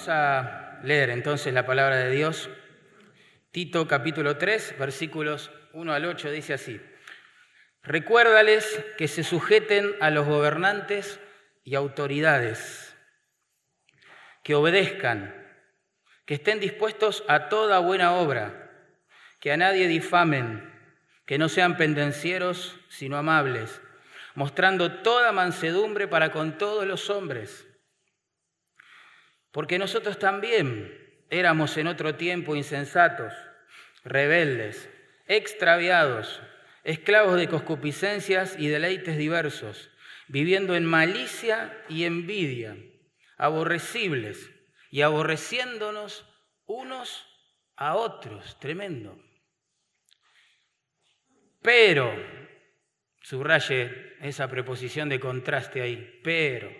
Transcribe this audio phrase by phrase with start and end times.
[0.00, 2.48] Vamos a leer entonces la palabra de Dios.
[3.50, 6.80] Tito capítulo 3, versículos 1 al 8 dice así.
[7.82, 11.20] Recuérdales que se sujeten a los gobernantes
[11.64, 12.96] y autoridades,
[14.42, 15.34] que obedezcan,
[16.24, 18.70] que estén dispuestos a toda buena obra,
[19.38, 20.66] que a nadie difamen,
[21.26, 23.82] que no sean pendencieros, sino amables,
[24.34, 27.66] mostrando toda mansedumbre para con todos los hombres
[29.52, 30.96] porque nosotros también
[31.30, 33.32] éramos en otro tiempo insensatos,
[34.04, 34.88] rebeldes,
[35.26, 36.40] extraviados,
[36.84, 39.90] esclavos de concupiscencias y deleites diversos,
[40.28, 42.76] viviendo en malicia y envidia,
[43.36, 44.50] aborrecibles
[44.90, 46.26] y aborreciéndonos
[46.66, 47.26] unos
[47.76, 48.58] a otros.
[48.60, 49.18] Tremendo.
[51.62, 52.12] Pero,
[53.22, 56.70] subraye esa preposición de contraste ahí, pero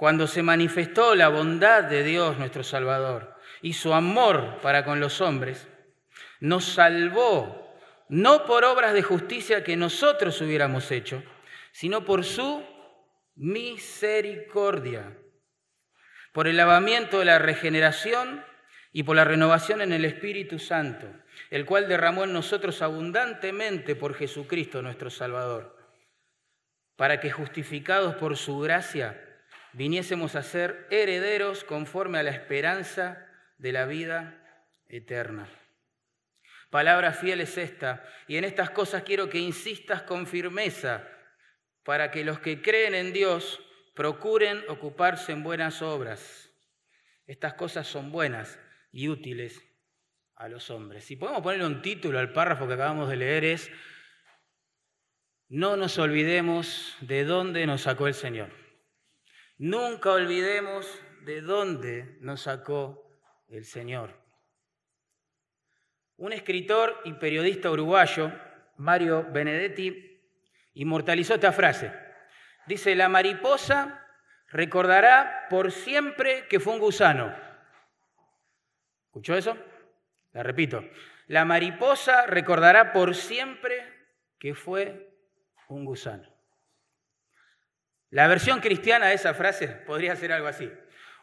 [0.00, 5.20] cuando se manifestó la bondad de Dios nuestro Salvador y su amor para con los
[5.20, 5.68] hombres,
[6.40, 7.76] nos salvó
[8.08, 11.22] no por obras de justicia que nosotros hubiéramos hecho,
[11.70, 12.64] sino por su
[13.34, 15.18] misericordia,
[16.32, 18.42] por el lavamiento de la regeneración
[18.92, 21.12] y por la renovación en el Espíritu Santo,
[21.50, 25.76] el cual derramó en nosotros abundantemente por Jesucristo nuestro Salvador,
[26.96, 29.26] para que justificados por su gracia,
[29.72, 33.26] viniésemos a ser herederos conforme a la esperanza
[33.58, 35.48] de la vida eterna.
[36.70, 41.06] Palabra fiel es esta, y en estas cosas quiero que insistas con firmeza,
[41.84, 43.60] para que los que creen en Dios
[43.94, 46.50] procuren ocuparse en buenas obras.
[47.26, 48.58] Estas cosas son buenas
[48.92, 49.62] y útiles
[50.36, 51.04] a los hombres.
[51.04, 53.70] Si podemos ponerle un título al párrafo que acabamos de leer es,
[55.48, 58.59] no nos olvidemos de dónde nos sacó el Señor.
[59.62, 60.86] Nunca olvidemos
[61.26, 64.18] de dónde nos sacó el Señor.
[66.16, 68.32] Un escritor y periodista uruguayo,
[68.78, 70.18] Mario Benedetti,
[70.72, 71.92] inmortalizó esta frase.
[72.66, 74.02] Dice, la mariposa
[74.48, 77.36] recordará por siempre que fue un gusano.
[79.08, 79.58] ¿Escuchó eso?
[80.32, 80.82] La repito.
[81.26, 84.06] La mariposa recordará por siempre
[84.38, 85.18] que fue
[85.68, 86.29] un gusano.
[88.10, 90.70] La versión cristiana de esa frase podría ser algo así.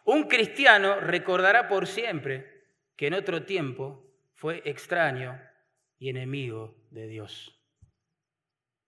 [0.06, 2.64] Un cristiano recordará por siempre
[2.96, 5.40] que en otro tiempo fue extraño
[6.00, 7.60] y enemigo de Dios.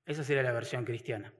[0.06, 1.34] Esa sería la versión cristiana.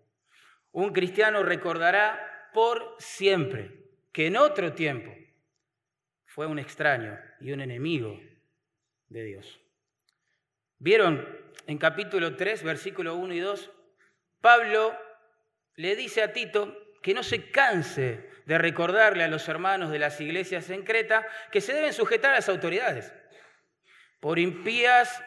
[0.72, 5.16] Un cristiano recordará por siempre que en otro tiempo
[6.26, 8.20] fue un extraño y un enemigo
[9.08, 9.62] de Dios.
[10.78, 11.26] ¿Vieron
[11.68, 13.72] en capítulo 3, versículo 1 y 2?
[14.42, 14.96] Pablo
[15.80, 20.20] le dice a Tito que no se canse de recordarle a los hermanos de las
[20.20, 23.14] iglesias en Creta que se deben sujetar a las autoridades,
[24.20, 25.24] por impías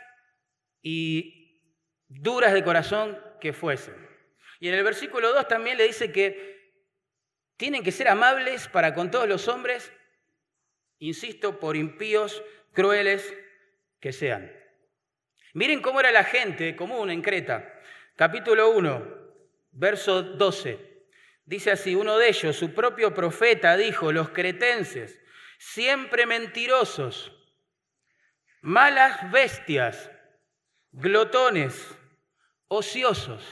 [0.83, 1.59] y
[2.07, 3.97] duras de corazón que fuesen.
[4.61, 6.75] Y en el versículo 2 también le dice que
[7.57, 9.91] tienen que ser amables para con todos los hombres,
[10.99, 12.43] insisto, por impíos,
[12.75, 13.35] crueles
[14.01, 14.53] que sean.
[15.55, 17.73] Miren cómo era la gente común en Creta.
[18.17, 19.22] Capítulo 1,
[19.73, 20.93] verso 12.
[21.45, 25.21] Dice así, uno de ellos, su propio profeta, dijo, los cretenses,
[25.59, 27.33] siempre mentirosos,
[28.61, 30.11] malas bestias,
[30.93, 31.97] glotones,
[32.69, 33.45] ociosos.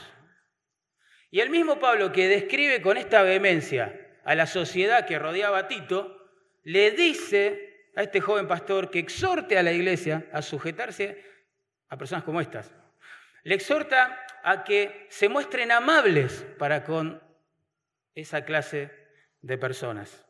[1.29, 5.67] Y el mismo Pablo que describe con esta vehemencia a la sociedad que rodeaba a
[5.67, 6.17] Tito,
[6.63, 11.23] le dice a este joven pastor que exhorte a la iglesia a sujetarse
[11.89, 12.73] a personas como estas.
[13.43, 17.21] Le exhorta a que se muestren amables para con
[18.15, 18.91] esa clase
[19.41, 20.25] de personas.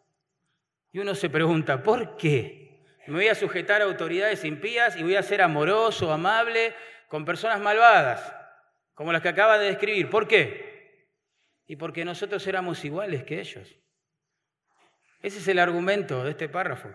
[0.92, 2.62] Y uno se pregunta, ¿por qué?
[3.08, 6.74] Me voy a sujetar a autoridades impías y voy a ser amoroso, amable
[7.08, 8.34] con personas malvadas,
[8.94, 10.10] como las que acaba de describir.
[10.10, 11.08] ¿Por qué?
[11.68, 13.76] Y porque nosotros éramos iguales que ellos.
[15.22, 16.90] Ese es el argumento de este párrafo.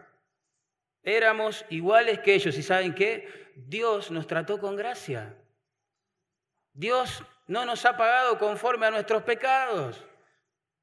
[1.03, 3.53] Éramos iguales que ellos y ¿saben qué?
[3.55, 5.37] Dios nos trató con gracia.
[6.77, 10.05] Dios no nos ha pagado conforme a nuestros pecados.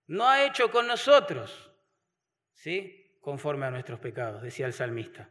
[0.07, 1.71] No ha hecho con nosotros,
[2.55, 3.15] ¿sí?
[3.21, 5.29] Conforme a nuestros pecados, decía el salmista.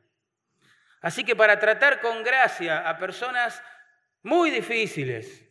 [1.00, 3.60] Así que para tratar con gracia a personas
[4.22, 5.44] muy difíciles,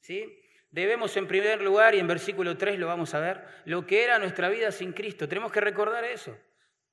[0.00, 0.38] ¿sí?
[0.70, 4.18] Debemos en primer lugar, y en versículo 3 lo vamos a ver, lo que era
[4.18, 5.26] nuestra vida sin Cristo.
[5.26, 6.36] Tenemos que recordar eso.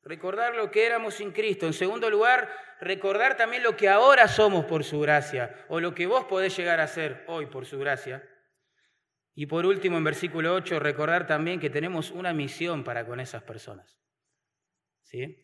[0.04, 1.66] Recordar lo que éramos sin Cristo.
[1.66, 2.50] En segundo lugar,
[2.82, 6.82] recordar también lo que ahora somos por su gracia, o lo que vos podés llegar
[6.82, 8.28] a ser hoy por su gracia.
[9.34, 13.44] Y por último, en versículo 8, recordar también que tenemos una misión para con esas
[13.44, 13.98] personas.
[15.02, 15.38] ¿sí?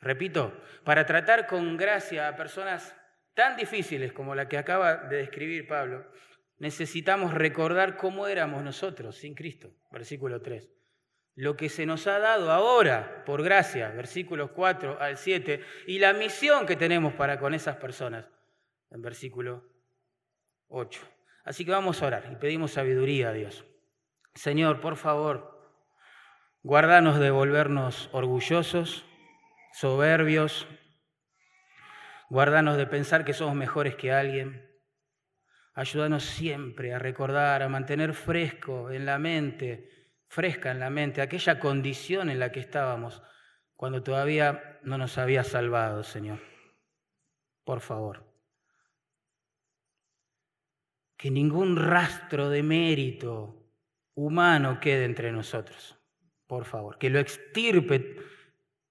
[0.00, 2.94] Repito, para tratar con gracia a personas
[3.34, 6.10] tan difíciles como la que acaba de describir Pablo,
[6.58, 10.79] necesitamos recordar cómo éramos nosotros sin Cristo, versículo 3.
[11.34, 16.12] Lo que se nos ha dado ahora por gracia, versículos 4 al 7, y la
[16.12, 18.26] misión que tenemos para con esas personas,
[18.90, 19.64] en versículo
[20.68, 21.00] 8.
[21.44, 23.64] Así que vamos a orar y pedimos sabiduría a Dios.
[24.34, 25.60] Señor, por favor,
[26.62, 29.04] guárdanos de volvernos orgullosos,
[29.72, 30.66] soberbios,
[32.28, 34.68] guárdanos de pensar que somos mejores que alguien.
[35.74, 39.99] Ayúdanos siempre a recordar, a mantener fresco en la mente,
[40.30, 43.20] fresca en la mente, aquella condición en la que estábamos
[43.74, 46.38] cuando todavía no nos había salvado, Señor.
[47.64, 48.24] Por favor.
[51.16, 53.72] Que ningún rastro de mérito
[54.14, 55.98] humano quede entre nosotros.
[56.46, 56.96] Por favor.
[56.96, 58.16] Que lo extirpe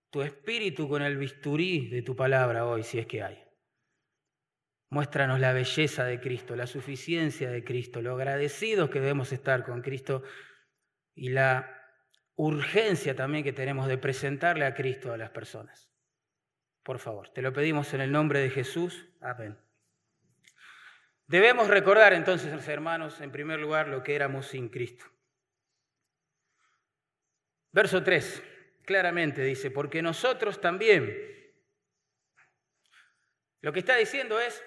[0.10, 3.42] tu espíritu con el bisturí de tu palabra hoy, si es que hay.
[4.90, 9.82] Muéstranos la belleza de Cristo, la suficiencia de Cristo, lo agradecidos que debemos estar con
[9.82, 10.24] Cristo
[11.20, 11.70] y la
[12.36, 15.92] urgencia también que tenemos de presentarle a Cristo a las personas.
[16.82, 19.06] Por favor, te lo pedimos en el nombre de Jesús.
[19.20, 19.60] Amén.
[21.28, 25.06] Debemos recordar entonces, hermanos, en primer lugar, lo que éramos sin Cristo.
[27.74, 28.42] Verso 3,
[28.86, 31.14] claramente dice, porque nosotros también.
[33.60, 34.64] Lo que está diciendo es,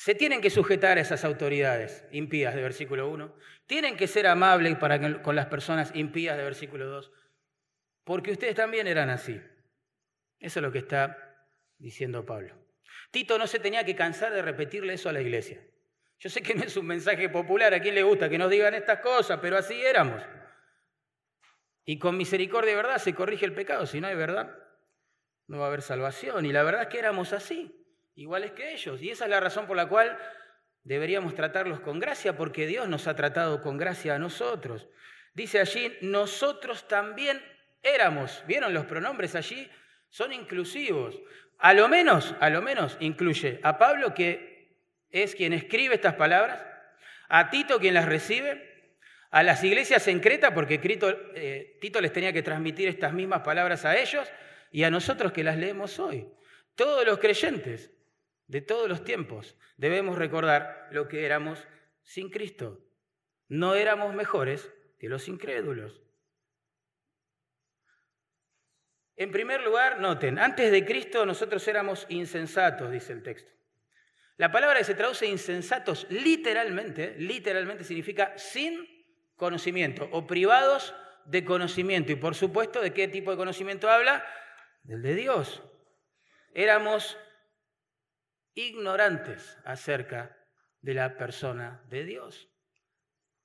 [0.00, 3.34] se tienen que sujetar a esas autoridades impías de versículo 1,
[3.66, 7.12] tienen que ser amables para con las personas impías de versículo 2,
[8.04, 9.38] porque ustedes también eran así.
[10.38, 11.44] Eso es lo que está
[11.76, 12.56] diciendo Pablo.
[13.10, 15.60] Tito no se tenía que cansar de repetirle eso a la iglesia.
[16.18, 18.72] Yo sé que no es un mensaje popular, a quien le gusta que nos digan
[18.72, 20.22] estas cosas, pero así éramos.
[21.84, 24.56] Y con misericordia y verdad se corrige el pecado, si no hay verdad,
[25.46, 26.46] no va a haber salvación.
[26.46, 27.79] Y la verdad es que éramos así
[28.14, 29.00] iguales que ellos.
[29.02, 30.18] Y esa es la razón por la cual
[30.84, 34.88] deberíamos tratarlos con gracia, porque Dios nos ha tratado con gracia a nosotros.
[35.34, 37.40] Dice allí, nosotros también
[37.82, 38.42] éramos.
[38.46, 39.70] ¿Vieron los pronombres allí?
[40.08, 41.20] Son inclusivos.
[41.58, 44.78] A lo menos, a lo menos incluye a Pablo, que
[45.10, 46.64] es quien escribe estas palabras,
[47.28, 48.70] a Tito, quien las recibe,
[49.30, 53.84] a las iglesias en Creta, porque eh, Tito les tenía que transmitir estas mismas palabras
[53.84, 54.26] a ellos,
[54.72, 56.28] y a nosotros que las leemos hoy.
[56.74, 57.92] Todos los creyentes
[58.50, 61.68] de todos los tiempos, debemos recordar lo que éramos
[62.02, 62.80] sin Cristo.
[63.46, 66.02] No éramos mejores que los incrédulos.
[69.14, 73.52] En primer lugar, noten, antes de Cristo nosotros éramos insensatos, dice el texto.
[74.36, 78.84] La palabra que se traduce insensatos literalmente, literalmente significa sin
[79.36, 80.92] conocimiento o privados
[81.24, 82.10] de conocimiento.
[82.10, 84.24] Y por supuesto, ¿de qué tipo de conocimiento habla?
[84.82, 85.62] Del de Dios.
[86.52, 87.16] Éramos
[88.54, 90.36] ignorantes acerca
[90.80, 92.48] de la persona de Dios.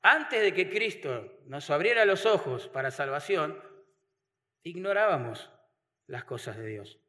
[0.02, 3.60] Antes de que Cristo nos abriera los ojos para salvación,
[4.63, 5.52] ignorábamos
[6.07, 7.00] las cosas de Dios.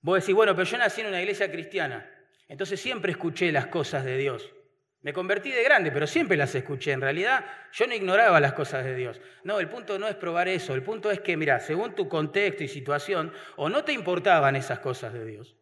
[0.00, 2.08] Vos decís, bueno, pero yo nací en una iglesia cristiana,
[2.46, 4.54] entonces siempre escuché las cosas de Dios.
[5.00, 6.92] Me convertí de grande, pero siempre las escuché.
[6.92, 9.20] En realidad, yo no ignoraba las cosas de Dios.
[9.44, 10.74] No, el punto no es probar eso.
[10.74, 14.80] El punto es que, mira, según tu contexto y situación, o no te importaban esas
[14.80, 15.56] cosas de Dios,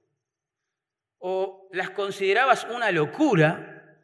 [1.19, 3.99] o las considerabas una locura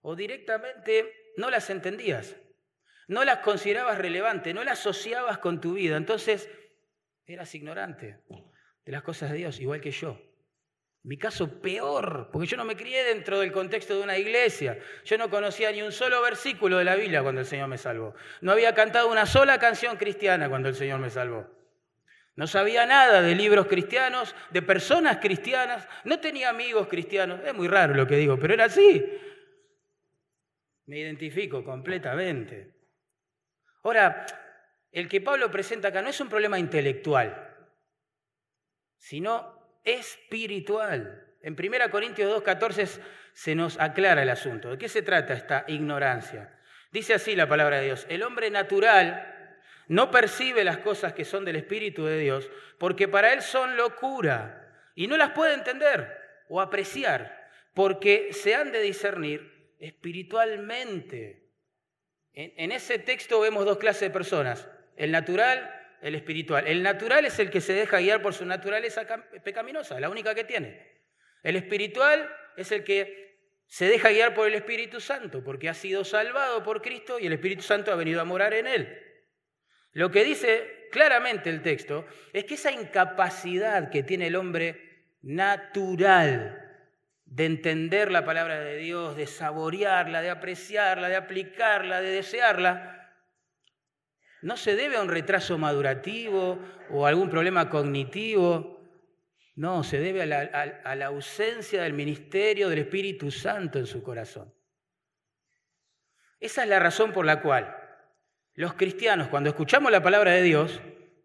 [0.00, 2.36] o directamente no las entendías,
[3.06, 5.96] no las considerabas relevantes, no las asociabas con tu vida.
[5.96, 6.50] Entonces
[7.26, 8.20] eras ignorante
[8.84, 10.18] de las cosas de Dios, igual que yo.
[11.04, 14.78] Mi caso peor, porque yo no me crié dentro del contexto de una iglesia.
[15.04, 18.14] Yo no conocía ni un solo versículo de la Biblia cuando el Señor me salvó.
[18.40, 21.57] No había cantado una sola canción cristiana cuando el Señor me salvó.
[22.38, 27.40] No sabía nada de libros cristianos, de personas cristianas, no tenía amigos cristianos.
[27.44, 29.04] Es muy raro lo que digo, pero era así.
[30.86, 32.76] Me identifico completamente.
[33.82, 34.24] Ahora,
[34.92, 37.56] el que Pablo presenta acá no es un problema intelectual,
[38.98, 41.34] sino espiritual.
[41.42, 43.00] En 1 Corintios 2.14
[43.32, 44.70] se nos aclara el asunto.
[44.70, 46.56] ¿De qué se trata esta ignorancia?
[46.92, 48.06] Dice así la palabra de Dios.
[48.08, 49.37] El hombre natural
[49.88, 54.70] no percibe las cosas que son del Espíritu de Dios, porque para él son locura
[54.94, 56.16] y no las puede entender
[56.48, 61.48] o apreciar, porque se han de discernir espiritualmente.
[62.34, 66.66] En, ese texto vemos dos clases de personas, el natural, el espiritual.
[66.66, 69.06] El natural es el que se deja guiar por su naturaleza
[69.42, 71.00] pecaminosa, la única que tiene.
[71.42, 73.28] El espiritual es el que
[73.66, 77.32] se deja guiar por el Espíritu Santo, porque ha sido salvado por Cristo y el
[77.32, 79.07] Espíritu Santo ha venido a morar en él.
[79.92, 86.64] Lo que dice claramente el texto es que esa incapacidad que tiene el hombre natural
[87.24, 93.12] de entender la palabra de Dios, de saborearla, de apreciarla, de aplicarla, de desearla,
[94.40, 96.58] no se debe a un retraso madurativo
[96.90, 98.78] o algún problema cognitivo,
[99.56, 100.40] no, se debe a la,
[100.84, 104.54] a la, ausencia del ministerio del Espíritu Santo en su corazón.
[106.38, 107.77] Esa es la razón por la cual
[108.58, 110.80] los cristianos, cuando escuchamos la palabra de Dios,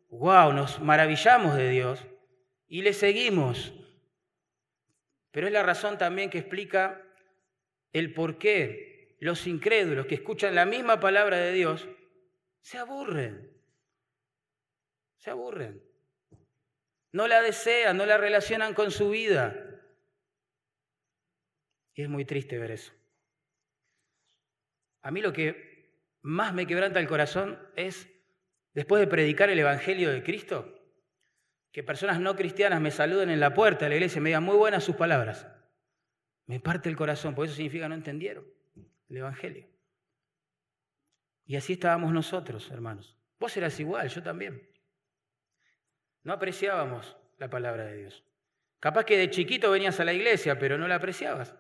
[0.10, 2.06] wow, nos maravillamos de Dios
[2.68, 3.74] y le seguimos.
[5.32, 7.02] Pero es la razón también que explica
[7.92, 11.88] el por qué los incrédulos que escuchan la misma palabra de Dios
[12.62, 13.52] se aburren.
[15.18, 15.82] Se aburren.
[17.14, 19.82] No la desean, no la relacionan con su vida.
[21.96, 22.94] Y es muy triste ver eso.
[25.02, 25.73] A mí lo que
[26.24, 28.10] más me quebranta el corazón es,
[28.74, 30.74] después de predicar el Evangelio de Cristo,
[31.72, 34.44] que personas no cristianas me saluden en la puerta de la iglesia y me digan
[34.44, 35.48] muy buenas sus palabras.
[36.46, 38.46] Me parte el corazón, porque eso significa no entendieron
[39.10, 39.68] el Evangelio.
[41.46, 43.18] Y así estábamos nosotros, hermanos.
[43.38, 44.70] Vos eras igual, yo también.
[46.24, 48.24] No apreciábamos la palabra de Dios.
[48.80, 51.56] Capaz que de chiquito venías a la iglesia, pero no la apreciabas.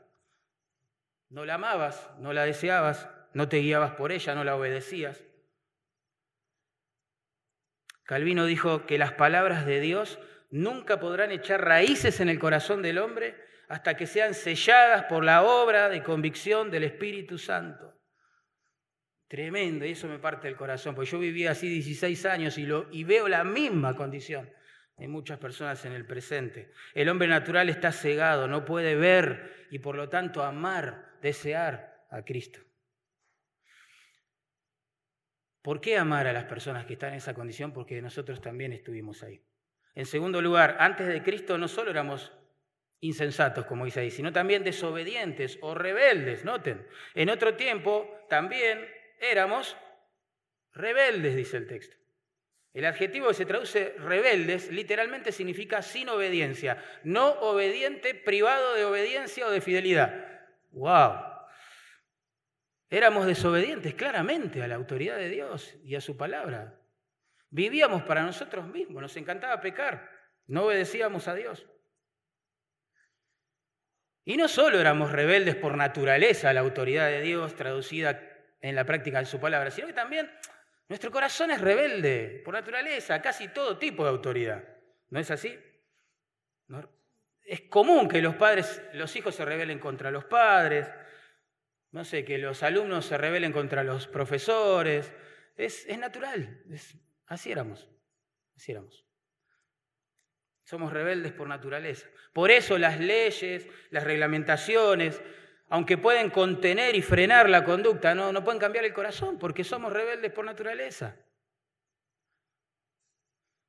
[1.27, 5.24] No la amabas, no la deseabas, no te guiabas por ella, no la obedecías.
[8.04, 10.20] Calvino dijo que las palabras de Dios
[10.52, 13.36] nunca podrán echar raíces en el corazón del hombre
[13.70, 17.94] hasta que sean selladas por la obra de convicción del Espíritu Santo.
[19.28, 22.88] Tremendo, y eso me parte el corazón, porque yo viví así 16 años y, lo,
[22.92, 24.48] y veo la misma condición
[24.98, 26.72] en muchas personas en el presente.
[26.94, 32.24] El hombre natural está cegado, no puede ver y por lo tanto amar, desear a
[32.24, 32.60] Cristo.
[35.63, 37.72] ¿Por qué amar a las personas que están en esa condición?
[37.72, 39.41] Porque nosotros también estuvimos ahí.
[39.96, 42.34] En segundo lugar, antes de Cristo no solo éramos
[43.00, 46.86] insensatos, como dice ahí, sino también desobedientes o rebeldes, noten.
[47.15, 48.86] En otro tiempo también
[49.22, 49.77] éramos
[50.74, 51.96] rebeldes, dice el texto.
[52.74, 59.48] El adjetivo que se traduce rebeldes literalmente significa sin obediencia, no obediente, privado de obediencia
[59.48, 60.25] o de fidelidad.
[60.72, 61.33] ¡Wow!
[62.93, 66.79] Éramos desobedientes claramente a la autoridad de Dios y a su palabra.
[67.50, 70.12] Vivíamos para nosotros mismos, nos encantaba pecar,
[70.45, 71.65] no obedecíamos a Dios.
[74.25, 78.21] Y no solo éramos rebeldes por naturaleza a la autoridad de Dios, traducida
[78.62, 80.31] en la práctica de su palabra, sino que también
[80.88, 84.63] nuestro corazón es rebelde por naturaleza, casi todo tipo de autoridad.
[85.09, 85.59] ¿No es así?
[87.41, 90.88] Es común que los padres, los hijos se rebelen contra los padres,
[91.93, 95.13] no sé, que los alumnos se rebelen contra los profesores.
[95.55, 96.63] Es, natural,
[97.27, 97.88] así éramos,
[98.57, 99.05] así éramos.
[100.63, 102.07] Somos rebeldes por naturaleza.
[102.33, 105.21] Por eso las leyes, las reglamentaciones,
[105.69, 109.93] aunque pueden contener y frenar la conducta, no, no pueden cambiar el corazón, porque somos
[109.93, 111.15] rebeldes por naturaleza.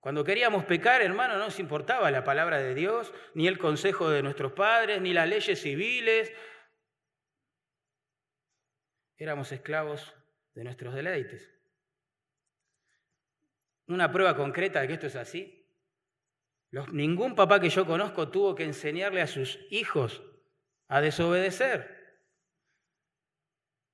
[0.00, 4.22] Cuando queríamos pecar, hermano, no nos importaba la palabra de Dios, ni el consejo de
[4.22, 6.32] nuestros padres, ni las leyes civiles,
[9.18, 10.14] éramos esclavos
[10.54, 11.50] de nuestros deleites.
[13.86, 15.60] Una prueba concreta de que esto es así.
[16.92, 20.22] ningún papá que yo conozco tuvo que enseñarle a sus hijos
[20.88, 21.94] a desobedecer.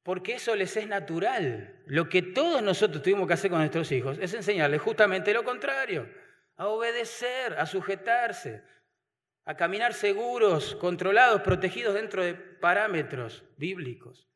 [0.03, 1.83] Porque eso les es natural.
[1.87, 6.09] Lo que todos nosotros tuvimos que hacer con nuestros hijos es enseñarles justamente lo contrario,
[6.57, 8.63] a obedecer, a sujetarse,
[9.45, 14.30] a caminar seguros, controlados, protegidos dentro de parámetros bíblicos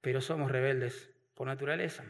[0.00, 2.04] pero somos rebeldes por naturaleza.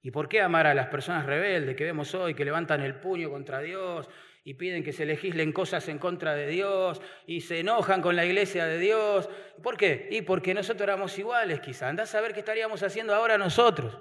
[0.00, 3.30] ¿Y por qué amar a las personas rebeldes que vemos hoy, que levantan el puño
[3.30, 4.08] contra Dios
[4.44, 8.26] y piden que se legislen cosas en contra de Dios y se enojan con la
[8.26, 9.30] iglesia de Dios?
[9.62, 10.08] ¿Por qué?
[10.10, 11.88] Y porque nosotros éramos iguales, quizá.
[11.88, 13.98] Andá a saber qué estaríamos haciendo ahora nosotros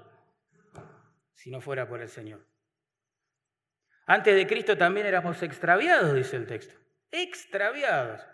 [1.43, 2.45] si no fuera por el Señor.
[4.05, 6.75] Antes de Cristo también éramos extraviados, dice el texto.
[7.11, 8.25] Extraviados.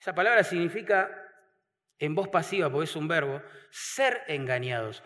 [0.00, 1.21] Esa palabra significa
[2.02, 3.40] en voz pasiva, porque es un verbo,
[3.70, 5.04] ser engañados,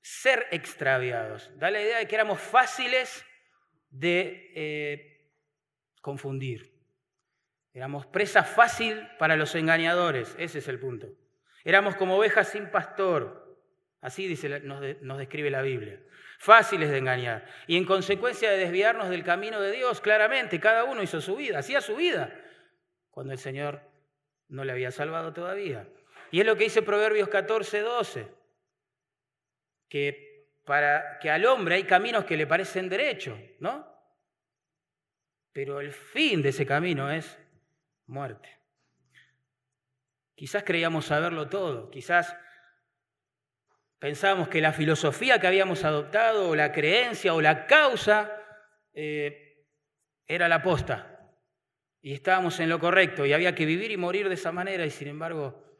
[0.00, 1.48] ser extraviados.
[1.58, 3.24] Da la idea de que éramos fáciles
[3.88, 5.30] de eh,
[6.00, 6.74] confundir.
[7.72, 11.06] Éramos presa fácil para los engañadores, ese es el punto.
[11.62, 13.62] Éramos como ovejas sin pastor,
[14.00, 14.26] así
[14.64, 16.02] nos, nos describe la Biblia.
[16.40, 17.46] Fáciles de engañar.
[17.68, 21.60] Y en consecuencia de desviarnos del camino de Dios, claramente, cada uno hizo su vida,
[21.60, 22.36] hacía su vida,
[23.12, 23.91] cuando el Señor
[24.52, 25.88] no le había salvado todavía.
[26.30, 28.28] Y es lo que dice Proverbios 14, 12.
[29.88, 30.30] que
[30.64, 33.90] para que al hombre hay caminos que le parecen derechos, ¿no?
[35.52, 37.36] Pero el fin de ese camino es
[38.06, 38.48] muerte.
[40.36, 42.36] Quizás creíamos saberlo todo, quizás
[43.98, 48.30] pensábamos que la filosofía que habíamos adoptado, o la creencia, o la causa,
[48.94, 49.66] eh,
[50.26, 51.11] era la posta.
[52.02, 54.90] Y estábamos en lo correcto, y había que vivir y morir de esa manera, y
[54.90, 55.78] sin embargo,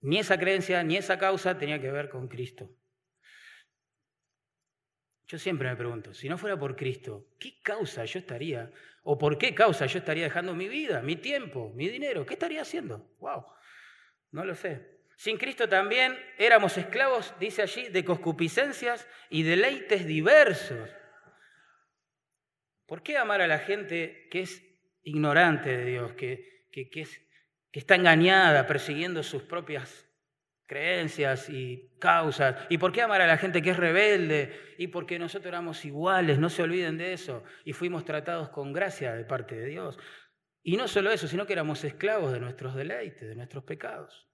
[0.00, 2.70] ni esa creencia, ni esa causa tenía que ver con Cristo.
[5.26, 8.72] Yo siempre me pregunto, si no fuera por Cristo, ¿qué causa yo estaría?
[9.02, 12.24] ¿O por qué causa yo estaría dejando mi vida, mi tiempo, mi dinero?
[12.24, 13.14] ¿Qué estaría haciendo?
[13.18, 13.44] ¡Wow!
[14.30, 14.98] No lo sé.
[15.16, 20.88] Sin Cristo también éramos esclavos, dice allí, de concupiscencias y deleites diversos.
[22.86, 24.62] ¿Por qué amar a la gente que es
[25.08, 27.06] ignorante de Dios, que, que, que
[27.72, 30.06] está engañada, persiguiendo sus propias
[30.66, 32.54] creencias y causas.
[32.68, 34.74] ¿Y por qué amar a la gente que es rebelde?
[34.78, 37.42] Y porque nosotros éramos iguales, no se olviden de eso.
[37.64, 39.98] Y fuimos tratados con gracia de parte de Dios.
[40.62, 44.28] Y no solo eso, sino que éramos esclavos de nuestros deleites, de nuestros pecados.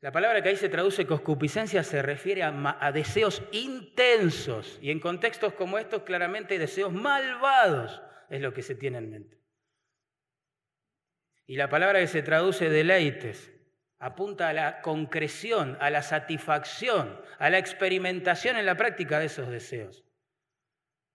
[0.00, 4.78] La palabra que ahí se traduce concupiscencia se refiere a, a deseos intensos.
[4.80, 9.40] Y en contextos como estos, claramente deseos malvados es lo que se tiene en mente.
[11.46, 13.52] Y la palabra que se traduce deleites
[13.98, 19.48] apunta a la concreción, a la satisfacción, a la experimentación en la práctica de esos
[19.48, 20.04] deseos.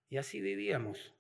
[0.10, 1.14] Y así vivíamos.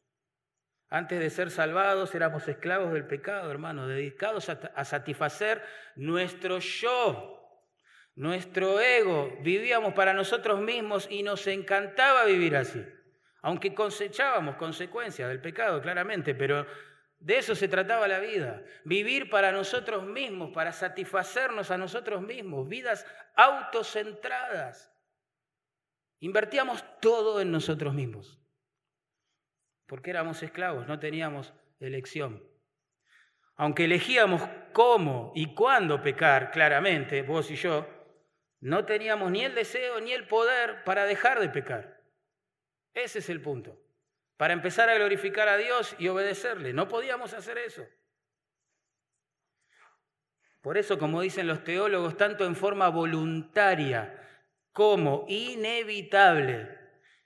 [0.89, 5.63] Antes de ser salvados éramos esclavos del pecado, hermanos, dedicados a, satisfacer
[5.95, 7.69] nuestro yo,
[8.15, 9.37] nuestro ego.
[9.41, 12.85] Vivíamos para nosotros mismos y nos encantaba vivir así.
[13.41, 16.65] Aunque cosechábamos consecuencias del pecado, claramente, pero
[17.21, 22.67] de eso se trataba la vida, vivir para nosotros mismos, para satisfacernos a nosotros mismos,
[22.67, 24.91] vidas autocentradas.
[26.19, 28.39] Invertíamos todo en nosotros mismos,
[29.85, 32.43] porque éramos esclavos, no teníamos elección.
[33.55, 34.41] Aunque elegíamos
[34.73, 37.87] cómo y cuándo pecar, claramente, vos y yo,
[38.59, 42.00] no teníamos ni el deseo ni el poder para dejar de pecar.
[42.93, 43.77] Ese es el punto
[44.41, 46.73] para empezar a glorificar a Dios y obedecerle.
[46.73, 47.85] No podíamos hacer eso.
[50.61, 54.19] Por eso, como dicen los teólogos, tanto en forma voluntaria
[54.71, 56.75] como inevitable,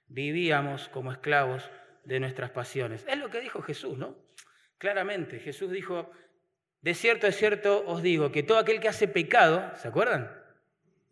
[0.08, 1.72] vivíamos como esclavos
[2.04, 3.06] de nuestras pasiones.
[3.08, 4.18] Es lo que dijo Jesús, ¿no?
[4.78, 6.12] Claramente, Jesús dijo,
[6.82, 10.30] de cierto, es cierto, os digo, que todo aquel que hace pecado, ¿se acuerdan?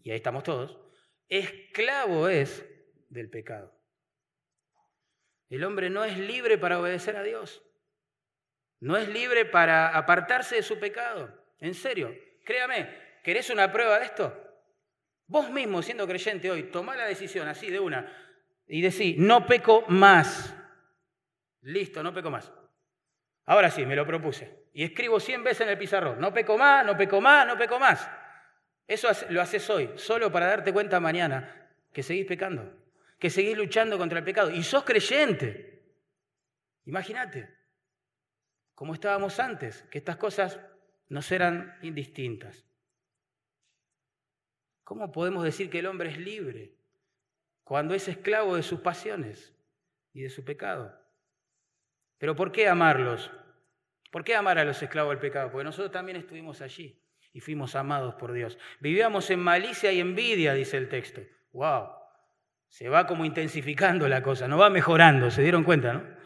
[0.04, 0.78] Y ahí estamos todos,
[1.30, 2.66] esclavo es
[3.08, 3.74] del pecado.
[5.54, 7.62] El hombre no es libre para obedecer a Dios.
[8.80, 11.32] No es libre para apartarse de su pecado.
[11.60, 12.12] En serio,
[12.44, 12.90] créame,
[13.22, 14.36] ¿querés una prueba de esto?
[15.28, 18.12] Vos mismo, siendo creyente hoy, tomá la decisión así de una
[18.66, 20.56] y decís, no peco más.
[21.62, 22.52] Listo, no peco más.
[23.46, 24.70] Ahora sí, me lo propuse.
[24.74, 27.78] Y escribo 100 veces en el pizarrón, no peco más, no peco más, no peco
[27.78, 28.10] más.
[28.88, 32.83] Eso lo haces hoy, solo para darte cuenta mañana que seguís pecando
[33.24, 34.52] que seguís luchando contra el pecado.
[34.52, 35.82] Y sos creyente.
[36.84, 37.50] Imagínate,
[38.76, 40.60] como estábamos antes, que estas cosas
[41.08, 42.68] nos eran indistintas.
[44.84, 46.76] ¿Cómo podemos decir que el hombre es libre
[47.64, 49.56] cuando es esclavo de sus pasiones
[50.12, 50.94] y de su pecado?
[52.18, 53.32] Pero ¿por qué amarlos?
[54.12, 55.50] ¿Por qué amar a los esclavos del pecado?
[55.50, 58.58] Porque nosotros también estuvimos allí y fuimos amados por Dios.
[58.82, 61.22] Vivíamos en malicia y envidia, dice el texto.
[61.54, 62.03] ¡Wow!
[62.74, 66.18] Se va como intensificando la cosa, no va mejorando, ¿se dieron cuenta, no?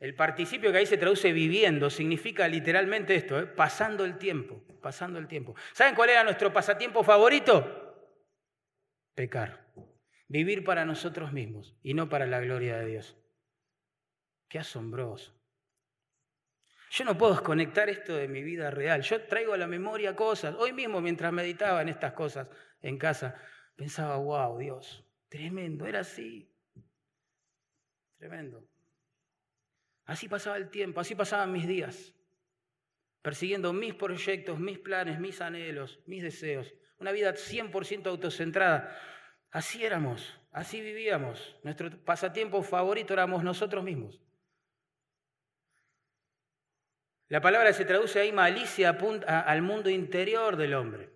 [0.00, 3.46] El participio que ahí se traduce viviendo significa literalmente esto, ¿eh?
[3.46, 5.54] pasando el tiempo, pasando el tiempo.
[5.74, 8.16] ¿Saben cuál era nuestro pasatiempo favorito?
[9.14, 9.66] Pecar.
[10.26, 13.14] Vivir para nosotros mismos y no para la gloria de Dios.
[14.48, 15.38] Qué asombroso.
[16.92, 19.02] Yo no puedo desconectar esto de mi vida real.
[19.02, 20.54] Yo traigo a la memoria cosas.
[20.58, 22.48] Hoy mismo, mientras meditaba en estas cosas
[22.80, 23.38] en casa,
[23.76, 26.50] pensaba, wow, Dios, tremendo, era así.
[28.18, 28.66] Tremendo.
[30.04, 32.14] Así pasaba el tiempo, así pasaban mis días,
[33.22, 36.74] persiguiendo mis proyectos, mis planes, mis anhelos, mis deseos.
[36.98, 38.96] Una vida 100% autocentrada.
[39.50, 41.56] Así éramos, así vivíamos.
[41.62, 44.20] Nuestro pasatiempo favorito éramos nosotros mismos.
[47.28, 51.13] La palabra se traduce ahí malicia apunta al mundo interior del hombre.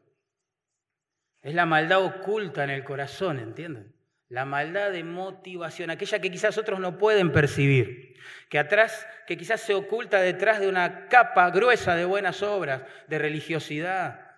[1.43, 3.95] Es la maldad oculta en el corazón, ¿entienden?
[4.29, 8.17] La maldad de motivación, aquella que quizás otros no pueden percibir,
[8.51, 13.19] que atrás, que quizás se oculta detrás de una capa gruesa de buenas obras, de
[13.19, 14.37] religiosidad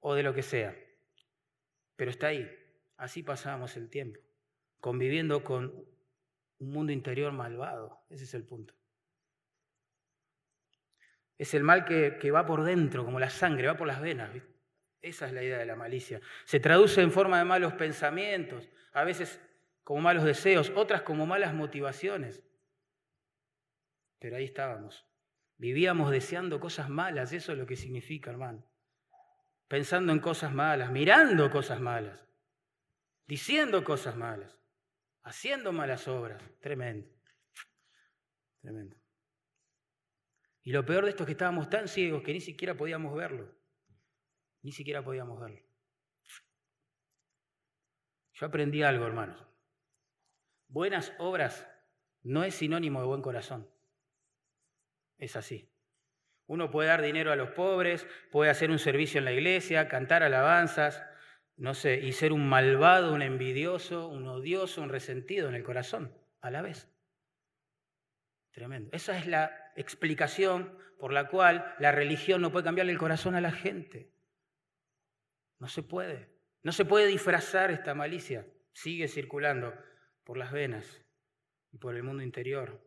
[0.00, 0.76] o de lo que sea.
[1.96, 2.50] pero está ahí.
[2.96, 4.18] Así pasábamos el tiempo,
[4.80, 5.86] conviviendo con
[6.58, 8.04] un mundo interior malvado.
[8.10, 8.74] Ese es el punto.
[11.38, 14.30] Es el mal que, que va por dentro, como la sangre, va por las venas.
[15.02, 16.20] Esa es la idea de la malicia.
[16.44, 19.40] Se traduce en forma de malos pensamientos, a veces
[19.82, 22.42] como malos deseos, otras como malas motivaciones.
[24.20, 25.04] Pero ahí estábamos.
[25.56, 28.64] Vivíamos deseando cosas malas, eso es lo que significa, hermano.
[29.66, 32.24] Pensando en cosas malas, mirando cosas malas,
[33.26, 34.56] diciendo cosas malas,
[35.24, 36.40] haciendo malas obras.
[36.60, 37.08] Tremendo.
[38.60, 38.96] Tremendo.
[40.62, 43.61] Y lo peor de esto es que estábamos tan ciegos que ni siquiera podíamos verlo.
[44.62, 45.60] Ni siquiera podíamos verlo.
[48.34, 49.44] Yo aprendí algo, hermanos.
[50.68, 51.68] Buenas obras
[52.22, 53.68] no es sinónimo de buen corazón.
[55.18, 55.70] Es así.
[56.46, 60.22] Uno puede dar dinero a los pobres, puede hacer un servicio en la iglesia, cantar
[60.22, 61.04] alabanzas,
[61.56, 66.16] no sé, y ser un malvado, un envidioso, un odioso, un resentido en el corazón,
[66.40, 66.88] a la vez.
[68.50, 68.90] Tremendo.
[68.92, 73.40] Esa es la explicación por la cual la religión no puede cambiarle el corazón a
[73.40, 74.11] la gente.
[75.62, 76.28] No se puede.
[76.64, 78.44] No se puede disfrazar esta malicia.
[78.72, 79.72] Sigue circulando
[80.24, 81.00] por las venas
[81.70, 82.84] y por el mundo interior.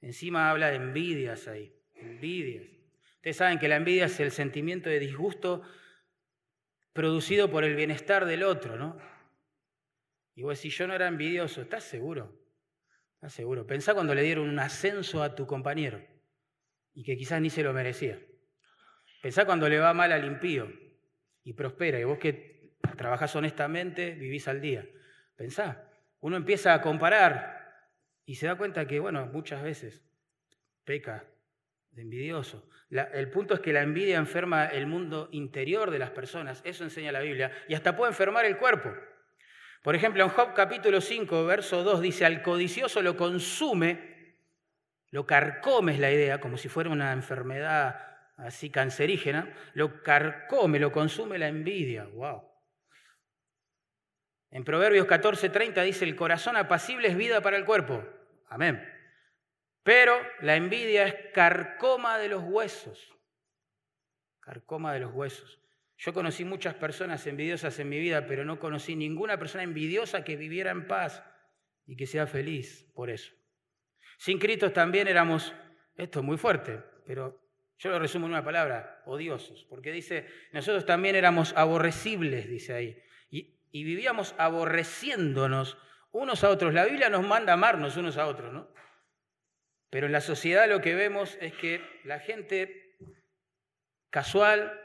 [0.00, 2.66] Encima habla de envidias ahí, envidias.
[3.14, 5.62] Ustedes saben que la envidia es el sentimiento de disgusto
[6.92, 8.98] producido por el bienestar del otro, ¿no?
[10.34, 12.36] Y vos si yo no era envidioso, ¿estás seguro?
[13.14, 13.64] ¿Estás seguro?
[13.64, 16.04] Pensá cuando le dieron un ascenso a tu compañero
[16.94, 18.20] y que quizás ni se lo merecía.
[19.22, 20.82] Pensá cuando le va mal al impío
[21.44, 24.86] y prospera y vos que trabajás honestamente, vivís al día.
[25.36, 25.88] Pensá,
[26.20, 27.54] uno empieza a comparar
[28.24, 30.02] y se da cuenta que, bueno, muchas veces
[30.84, 31.24] peca
[31.90, 32.68] de envidioso.
[32.90, 37.12] el punto es que la envidia enferma el mundo interior de las personas, eso enseña
[37.12, 38.92] la Biblia, y hasta puede enfermar el cuerpo.
[39.82, 44.38] Por ejemplo, en Job capítulo 5, verso 2 dice, al codicioso lo consume,
[45.10, 50.92] lo carcome es la idea, como si fuera una enfermedad así cancerígena, lo carcome, lo
[50.92, 52.04] consume la envidia.
[52.04, 52.50] ¡Wow!
[54.50, 58.04] En Proverbios 14:30 dice, el corazón apacible es vida para el cuerpo.
[58.48, 58.88] Amén.
[59.82, 63.12] Pero la envidia es carcoma de los huesos.
[64.40, 65.60] Carcoma de los huesos.
[65.96, 70.36] Yo conocí muchas personas envidiosas en mi vida, pero no conocí ninguna persona envidiosa que
[70.36, 71.22] viviera en paz
[71.86, 73.32] y que sea feliz por eso.
[74.18, 75.54] Sin Cristo también éramos,
[75.96, 77.43] esto es muy fuerte, pero
[77.84, 83.00] yo lo resumo en una palabra, odiosos, porque dice, nosotros también éramos aborrecibles, dice ahí
[83.74, 85.76] y vivíamos aborreciéndonos
[86.12, 86.72] unos a otros.
[86.72, 88.72] La Biblia nos manda amarnos unos a otros, ¿no?
[89.90, 92.96] Pero en la sociedad lo que vemos es que la gente
[94.10, 94.80] casual,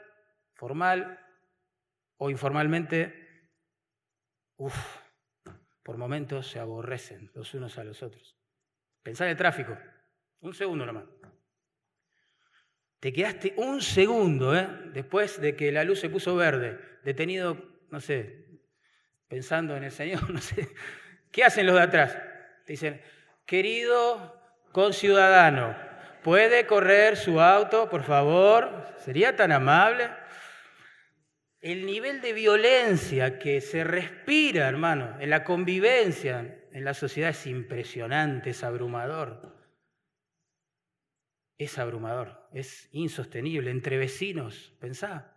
[0.54, 1.24] formal
[2.16, 3.54] o informalmente,
[4.56, 4.74] uff,
[5.84, 8.36] por momentos se aborrecen los unos a los otros.
[9.04, 9.78] Pensá en el tráfico.
[10.40, 11.04] Un segundo nomás.
[13.00, 14.68] Te quedaste un segundo, ¿eh?
[14.92, 17.56] después de que la luz se puso verde, detenido,
[17.90, 18.44] no sé,
[19.26, 20.68] pensando en el Señor, no sé.
[21.32, 22.18] ¿Qué hacen los de atrás?
[22.66, 23.00] dicen,
[23.46, 25.76] querido conciudadano,
[26.22, 28.86] ¿puede correr su auto, por favor?
[28.98, 30.08] ¿Sería tan amable?
[31.60, 37.46] El nivel de violencia que se respira, hermano, en la convivencia en la sociedad es
[37.46, 39.59] impresionante, es abrumador.
[41.60, 43.70] Es abrumador, es insostenible.
[43.70, 45.36] Entre vecinos, pensá,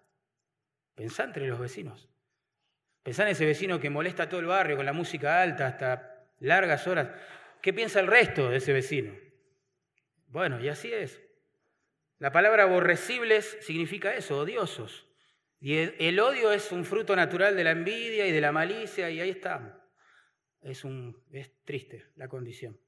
[0.96, 2.08] pensá entre los vecinos.
[3.04, 6.88] Pensá en ese vecino que molesta todo el barrio con la música alta hasta largas
[6.88, 7.10] horas.
[7.62, 9.14] ¿Qué piensa el resto de ese vecino?
[10.28, 11.22] Bueno, y así es.
[12.20, 15.06] La palabra aborrecibles significa eso, odiosos.
[15.60, 19.20] Y el, odio es un fruto natural de la envidia y de la malicia, y
[19.20, 19.74] ahí estamos.
[20.62, 22.80] Es, un, es triste la condición.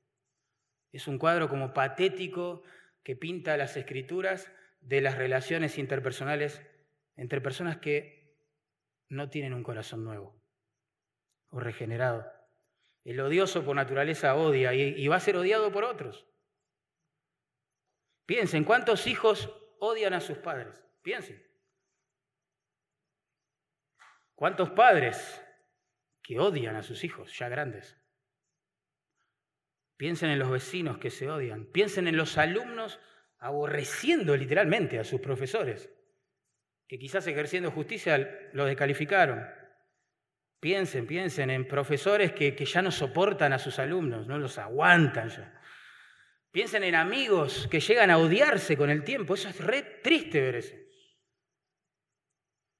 [0.93, 2.63] Es un cuadro como patético
[3.05, 6.61] que pinta las escrituras de las relaciones interpersonales
[7.15, 8.35] entre personas que
[9.09, 10.43] no tienen un corazón nuevo
[11.49, 12.25] o regenerado.
[13.03, 16.25] El odioso por naturaleza odia y, va a ser odiado por otros.
[18.25, 20.83] Piensen, ¿cuántos hijos odian a sus padres?
[21.03, 21.45] Piensen.
[24.33, 25.45] ¿Cuántos padres
[26.23, 27.95] que odian a sus hijos ya grandes?
[29.97, 31.65] Piensen en los vecinos que se odian.
[31.65, 32.99] Piensen en los alumnos
[33.37, 35.89] aborreciendo literalmente a sus profesores
[36.87, 39.45] que quizás ejerciendo justicia lo descalificaron.
[40.59, 45.29] Piensen, piensen en profesores que, que, ya no soportan a sus alumnos, no los aguantan
[45.29, 45.61] ya.
[46.51, 50.55] Piensen en amigos que llegan a odiarse con el tiempo, eso es re triste ver
[50.55, 50.75] eso.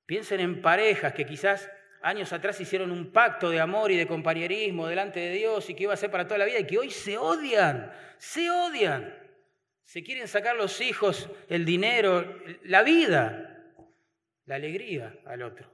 [0.06, 1.69] Piensen en parejas que quizás
[2.06, 5.84] años atrás hicieron un pacto de amor y de compañerismo delante de Dios y que
[5.84, 9.12] iba a ser para toda la vida y que hoy se odian, se odian.
[9.84, 13.74] Se quieren sacar los hijos, el dinero, la vida,
[14.46, 15.72] la alegría al otro.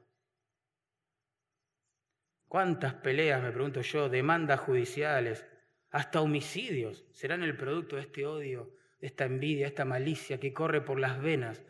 [2.48, 5.46] ¿Cuántas peleas, me pregunto yo, demandas judiciales,
[5.89, 10.54] hasta homicidios serán el producto de este odio, de esta envidia, de esta malicia que
[10.54, 11.62] corre por las venas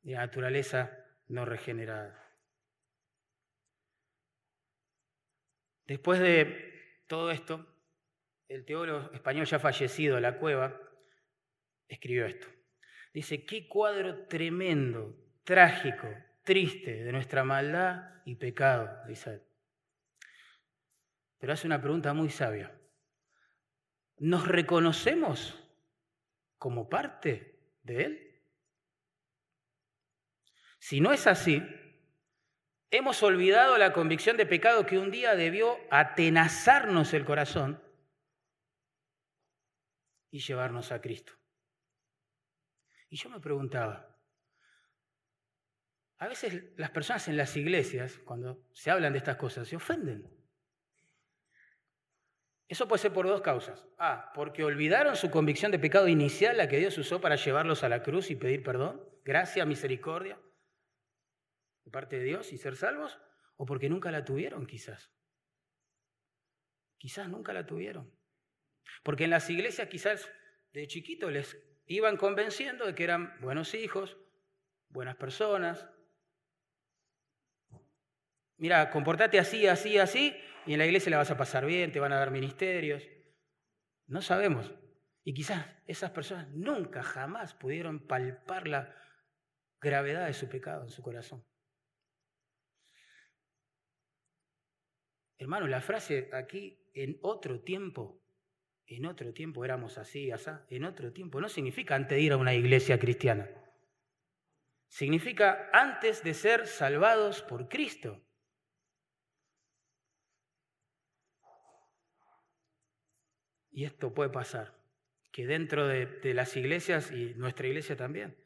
[0.00, 2.29] de la naturaleza no regenerada?
[5.90, 7.66] Después de todo esto,
[8.46, 10.80] el teólogo español ya fallecido, La Cueva,
[11.88, 12.46] escribió esto.
[13.12, 16.06] Dice, qué cuadro tremendo, trágico,
[16.44, 19.42] triste de nuestra maldad y pecado, dice.
[21.38, 22.72] Pero hace una pregunta muy sabia.
[24.18, 25.60] ¿Nos reconocemos
[26.56, 28.42] como parte de Él?
[30.78, 31.60] Si no es así,
[32.92, 37.80] Hemos olvidado la convicción de pecado que un día debió atenazarnos el corazón
[40.32, 41.32] y llevarnos a Cristo.
[43.08, 44.18] Y yo me preguntaba,
[46.18, 50.28] a veces las personas en las iglesias, cuando se hablan de estas cosas, se ofenden.
[52.66, 53.86] Eso puede ser por dos causas.
[53.98, 57.88] A, porque olvidaron su convicción de pecado inicial, la que Dios usó para llevarlos a
[57.88, 60.40] la cruz y pedir perdón, gracia, misericordia
[61.84, 63.18] de parte de Dios y ser salvos,
[63.56, 65.12] o porque nunca la tuvieron quizás.
[66.98, 68.14] Quizás nunca la tuvieron.
[69.02, 70.30] Porque en las iglesias quizás
[70.72, 74.16] de chiquito les iban convenciendo de que eran buenos hijos,
[74.88, 75.88] buenas personas.
[78.56, 82.00] Mira, comportate así, así, así, y en la iglesia la vas a pasar bien, te
[82.00, 83.08] van a dar ministerios.
[84.06, 84.72] No sabemos.
[85.24, 88.94] Y quizás esas personas nunca, jamás pudieron palpar la
[89.80, 91.44] gravedad de su pecado en su corazón.
[95.40, 98.22] Hermano, la frase aquí, en otro tiempo,
[98.86, 102.36] en otro tiempo éramos así, así, en otro tiempo, no significa antes de ir a
[102.36, 103.48] una iglesia cristiana.
[104.88, 108.22] Significa antes de ser salvados por Cristo.
[113.70, 114.78] Y esto puede pasar,
[115.32, 118.36] que dentro de, de, las iglesias y nuestra iglesia también,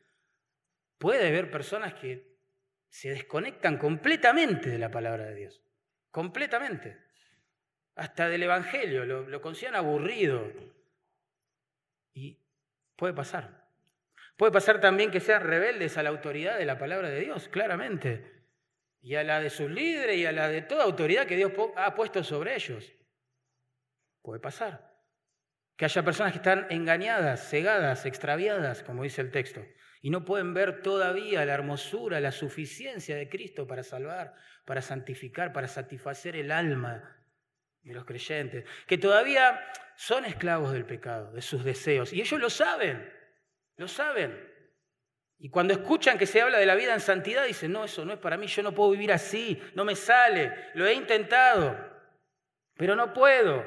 [0.98, 2.38] puede haber personas que
[2.88, 5.63] se desconectan completamente de la palabra de Dios
[6.14, 6.96] completamente.
[7.96, 10.48] Hasta del Evangelio, lo, lo consideran aburrido.
[12.12, 12.38] Y
[12.94, 13.68] puede pasar.
[14.36, 18.44] Puede pasar también que sean rebeldes a la autoridad de la palabra de Dios, claramente.
[19.00, 21.94] Y a la de sus líderes y a la de toda autoridad que Dios ha
[21.96, 22.92] puesto sobre ellos.
[24.22, 24.94] Puede pasar.
[25.76, 29.66] Que haya personas que están engañadas, cegadas, extraviadas, como dice el texto
[30.04, 34.34] y no pueden ver todavía la hermosura, la suficiencia de Cristo para salvar,
[34.66, 37.24] para santificar, para satisfacer el alma
[37.80, 39.58] de los creyentes, que todavía
[39.96, 43.10] son esclavos del pecado, de sus deseos, y ellos lo saben,
[43.76, 44.46] lo saben.
[45.38, 48.12] Y cuando escuchan que se habla de la vida en santidad, dicen, no, eso no
[48.12, 51.78] es para mí, yo no puedo vivir así, no me sale, lo he intentado,
[52.76, 53.64] pero no puedo.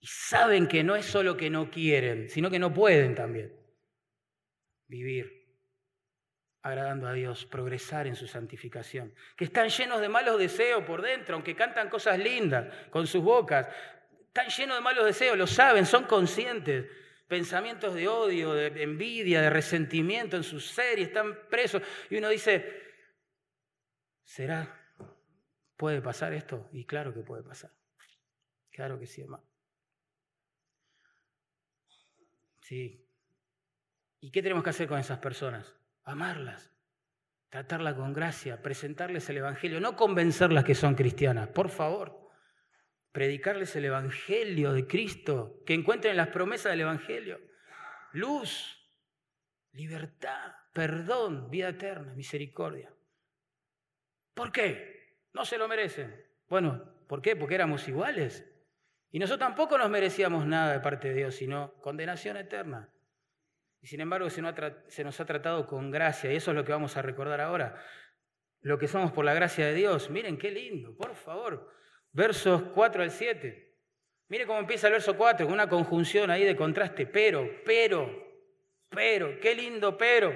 [0.00, 3.52] Y saben que no es solo que no quieren, sino que no pueden también
[4.86, 5.38] vivir
[6.62, 9.14] agradando a Dios, progresar en su santificación.
[9.36, 13.68] Que están llenos de malos deseos por dentro, aunque cantan cosas lindas con sus bocas.
[14.26, 16.86] Están llenos de malos deseos, lo saben, son conscientes.
[17.26, 21.82] Pensamientos de odio, de envidia, de resentimiento en su ser y están presos.
[22.08, 22.82] Y uno dice,
[24.24, 24.74] ¿será?
[25.76, 26.68] ¿Puede pasar esto?
[26.72, 27.70] Y claro que puede pasar.
[28.70, 29.47] Claro que sí, hermano.
[32.68, 33.02] Sí.
[34.20, 35.74] ¿Y qué tenemos que hacer con esas personas?
[36.04, 36.70] Amarlas,
[37.48, 42.28] tratarlas con gracia, presentarles el Evangelio, no convencerlas que son cristianas, por favor.
[43.10, 47.40] Predicarles el Evangelio de Cristo, que encuentren las promesas del Evangelio.
[48.12, 48.86] Luz,
[49.72, 52.92] libertad, perdón, vida eterna, misericordia.
[54.34, 55.16] ¿Por qué?
[55.32, 56.22] No se lo merecen.
[56.50, 57.34] Bueno, ¿por qué?
[57.34, 58.44] Porque éramos iguales.
[59.10, 62.92] Y nosotros tampoco nos merecíamos nada de parte de Dios, sino condenación eterna.
[63.80, 66.96] Y sin embargo se nos ha tratado con gracia, y eso es lo que vamos
[66.96, 67.82] a recordar ahora.
[68.60, 70.10] Lo que somos por la gracia de Dios.
[70.10, 71.72] Miren qué lindo, por favor.
[72.12, 73.76] Versos 4 al 7.
[74.28, 77.06] Mire cómo empieza el verso 4, con una conjunción ahí de contraste.
[77.06, 78.10] Pero, pero,
[78.90, 80.34] pero, qué lindo pero.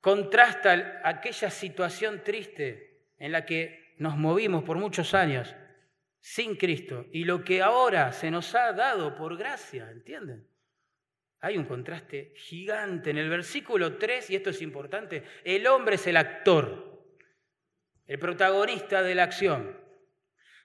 [0.00, 5.54] Contrasta aquella situación triste en la que nos movimos por muchos años
[6.26, 10.44] sin Cristo y lo que ahora se nos ha dado por gracia, ¿entienden?
[11.38, 13.10] Hay un contraste gigante.
[13.10, 17.06] En el versículo 3, y esto es importante, el hombre es el actor,
[18.06, 19.80] el protagonista de la acción.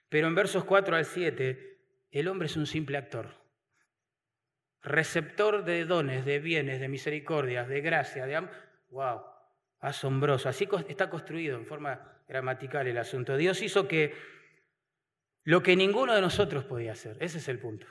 [0.08, 1.78] Pero en versos 4 al 7,
[2.10, 3.32] el hombre es un simple actor,
[4.82, 8.50] receptor de dones, de bienes, de misericordias, de gracia, de amor.
[8.88, 9.22] ¡Wow!
[9.78, 10.48] Asombroso.
[10.48, 13.36] Así está construido en forma gramatical el asunto.
[13.36, 14.41] Dios hizo que
[15.44, 17.86] lo que ninguno de nosotros podía hacer, ese es el punto.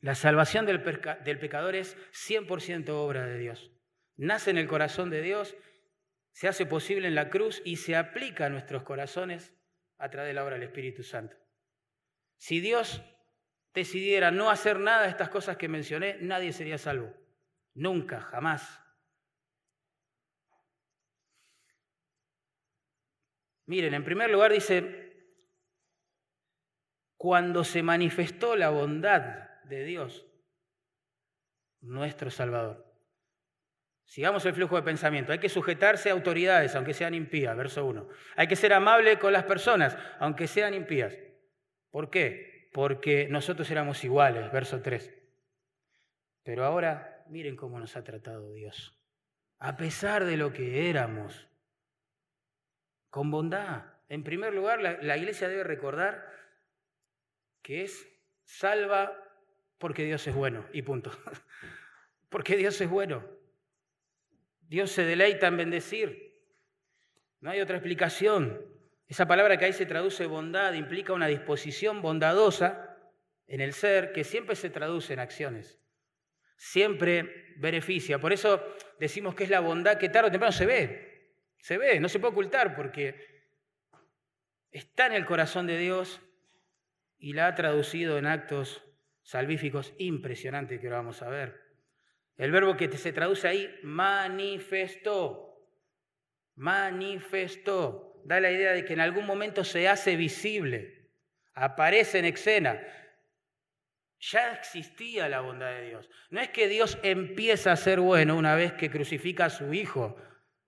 [0.00, 3.70] La salvación del, pecador es 100% obra de Dios.
[4.16, 5.56] Nace en el corazón de Dios,
[6.32, 9.54] se hace posible en la cruz y se aplica a nuestros corazones
[9.98, 11.36] a través de la obra del Espíritu Santo.
[12.36, 13.02] Si Dios
[13.74, 17.14] decidiera no hacer nada de estas cosas que mencioné, nadie sería salvo.
[17.74, 18.80] Nunca, jamás.
[23.66, 25.11] Miren, en primer lugar dice,
[27.22, 30.26] cuando se manifestó la bondad de Dios,
[31.80, 32.84] nuestro Salvador.
[34.04, 35.30] Sigamos el flujo de pensamiento.
[35.30, 38.08] Hay que sujetarse a autoridades, aunque sean impías, verso 1.
[38.34, 41.16] Hay que ser amable con las personas, aunque sean impías.
[41.92, 42.68] ¿Por qué?
[42.72, 45.14] Porque nosotros éramos iguales, verso 3.
[46.42, 49.00] Pero ahora miren cómo nos ha tratado Dios.
[49.60, 51.46] A pesar de lo que éramos,
[53.10, 53.84] con bondad.
[54.08, 56.32] En primer lugar, la, la iglesia debe recordar
[57.62, 58.08] que es
[58.44, 59.16] salva
[59.78, 61.10] porque Dios es bueno, y punto.
[62.28, 63.24] porque Dios es bueno.
[64.60, 66.32] Dios se deleita en bendecir.
[67.40, 68.64] No hay otra explicación.
[69.06, 72.96] Esa palabra que ahí se traduce bondad implica una disposición bondadosa
[73.46, 75.78] en el ser que siempre se traduce en acciones.
[76.56, 78.18] Siempre beneficia.
[78.18, 78.62] Por eso
[78.98, 81.34] decimos que es la bondad que tarde o temprano se ve.
[81.58, 83.44] Se ve, no se puede ocultar porque
[84.70, 86.20] está en el corazón de Dios
[87.22, 88.82] y la ha traducido en actos
[89.22, 91.56] salvíficos impresionantes que lo vamos a ver.
[92.36, 95.64] El verbo que se traduce ahí, manifestó.
[96.56, 98.20] Manifestó.
[98.24, 101.12] Da la idea de que en algún momento se hace visible,
[101.54, 102.80] aparece en escena.
[104.18, 106.10] Ya existía la bondad de Dios.
[106.30, 110.16] No es que Dios empieza a ser bueno una vez que crucifica a su Hijo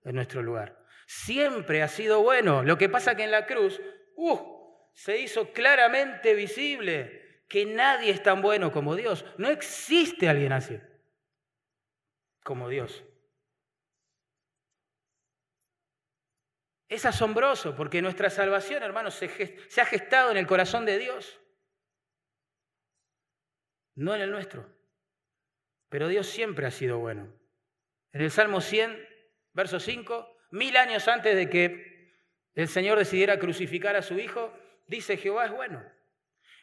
[0.05, 0.81] en nuestro lugar.
[1.05, 2.63] Siempre ha sido bueno.
[2.63, 3.81] Lo que pasa que en la cruz,
[4.15, 4.54] uh,
[4.95, 9.25] se hizo claramente visible que nadie es tan bueno como Dios.
[9.37, 10.79] No existe alguien así
[12.43, 13.03] como Dios.
[16.87, 21.41] Es asombroso porque nuestra salvación, hermanos, se, ha gestado en el corazón de Dios,
[23.95, 24.71] no en el nuestro.
[25.89, 27.33] Pero Dios siempre ha sido bueno.
[28.11, 28.95] En el Salmo 100,
[29.53, 34.53] verso 5, mil años antes de que el Señor decidiera crucificar a su Hijo,
[34.87, 35.83] dice Jehová es bueno.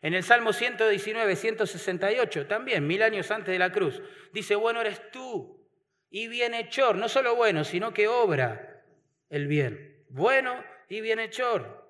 [0.00, 5.10] En el Salmo 119, 168, también mil años antes de la cruz, dice, bueno eres
[5.12, 5.64] tú
[6.10, 8.84] y bienhechor, no solo bueno, sino que obra
[9.30, 10.04] el bien.
[10.08, 11.88] Bueno y bienhechor.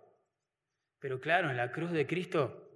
[0.98, 2.70] Pero claro, en la cruz de Cristo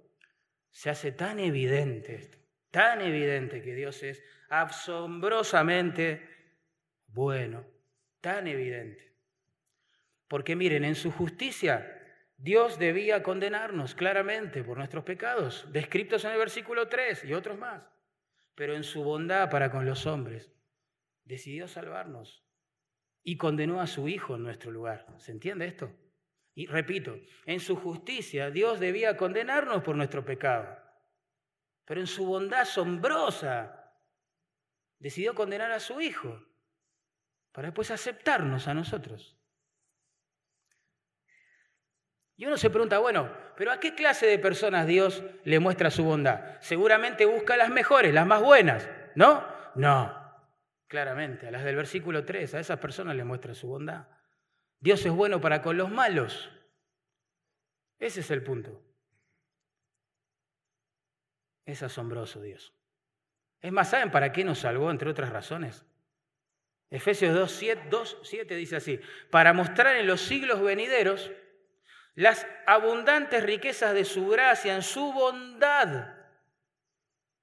[0.71, 2.37] se hace tan evidente esto,
[2.71, 6.27] tan evidente que Dios es asombrosamente
[7.07, 7.65] bueno,
[8.19, 9.13] tan evidente.
[10.27, 11.96] Porque miren, en su justicia
[12.37, 17.83] Dios debía condenarnos claramente por nuestros pecados, descritos en el versículo 3 y otros más,
[18.53, 20.51] pero en su bondad para con los hombres
[21.23, 22.45] decidió salvarnos
[23.23, 25.07] y condenó a su Hijo en nuestro lugar.
[25.17, 25.91] ¿Se entiende esto?
[26.53, 30.77] Y repito, en su justicia Dios debía condenarnos por nuestro pecado,
[31.85, 33.93] pero en su bondad asombrosa
[34.99, 36.43] decidió condenar a su Hijo
[37.51, 39.36] para después aceptarnos a nosotros.
[42.37, 46.03] Y uno se pregunta, bueno, pero ¿a qué clase de personas Dios le muestra su
[46.03, 46.61] bondad?
[46.61, 49.43] Seguramente busca las mejores, las más buenas, ¿no?
[49.73, 50.15] No,
[50.87, 54.07] claramente, a las del versículo 3, a esas personas le muestra su bondad.
[54.79, 56.51] Dios es bueno para con los malos.
[57.97, 58.83] Ese es el punto.
[61.65, 62.71] Es asombroso Dios.
[63.61, 65.87] Es más, ¿saben para qué nos salvó, entre otras razones?
[66.91, 68.99] Efesios 2, 7, 2, 7 dice así,
[69.31, 71.31] para mostrar en los siglos venideros
[72.17, 76.15] las abundantes riquezas de su gracia, en su bondad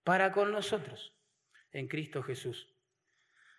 [0.02, 1.14] para con nosotros,
[1.70, 2.68] en Cristo Jesús.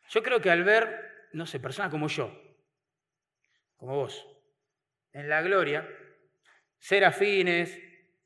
[0.09, 2.37] Yo creo que al ver, no sé, personas como yo,
[3.77, 4.27] como vos,
[5.13, 5.89] en la gloria,
[6.79, 7.79] serafines,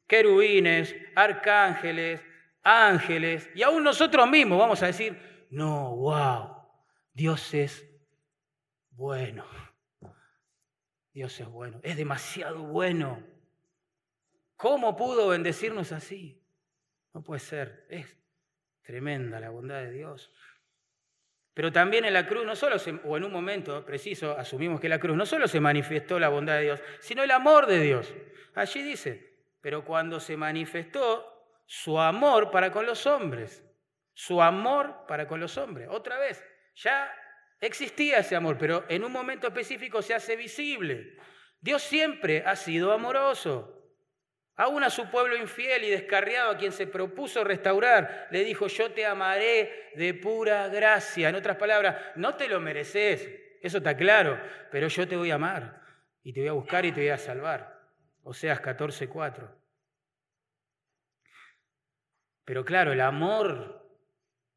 [0.07, 2.19] querubines, arcángeles,
[2.63, 6.65] ángeles, y aún nosotros mismos vamos a decir, no, wow,
[7.13, 7.87] Dios es
[8.89, 9.45] bueno.
[11.13, 13.23] Dios es bueno, es demasiado bueno.
[14.55, 16.43] ¿Cómo pudo bendecirnos así?
[17.13, 18.17] No puede ser, es
[18.81, 20.31] tremenda la bondad de Dios.
[21.53, 24.99] Pero también en la cruz, no solo o en un momento preciso, asumimos que la
[24.99, 28.13] cruz no solo se manifestó la bondad de Dios, sino el amor de Dios.
[28.55, 33.63] Allí dice, pero cuando se manifestó su amor para con los hombres,
[34.13, 35.87] su amor para con los hombres.
[35.91, 36.43] Otra vez,
[36.75, 37.13] ya
[37.59, 41.17] existía ese amor, pero en un momento específico se hace visible.
[41.61, 43.75] Dios siempre ha sido amoroso.
[44.55, 48.91] Aún a su pueblo infiel y descarriado, a quien se propuso restaurar, le dijo, yo
[48.91, 51.29] te amaré de pura gracia.
[51.29, 53.29] En otras palabras, no te lo mereces,
[53.61, 54.39] eso está claro,
[54.71, 55.81] pero yo te voy a amar
[56.23, 57.79] y te voy a buscar y te voy a salvar.
[58.23, 59.49] Oseas 14:4.
[62.45, 63.87] Pero claro, el amor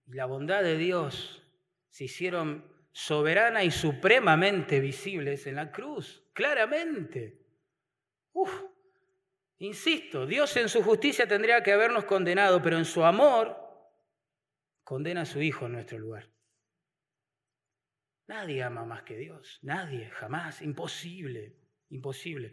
[0.06, 1.42] y la bondad de Dios
[1.90, 7.40] se hicieron soberana y supremamente visibles en la cruz, claramente.
[8.32, 8.52] Uf,
[9.62, 13.56] Insisto, Dios en su justicia tendría que habernos condenado, pero en su amor
[14.82, 16.28] condena a su Hijo en nuestro lugar.
[18.26, 21.54] Nadie ama más que Dios, nadie, jamás, imposible,
[21.90, 22.52] imposible.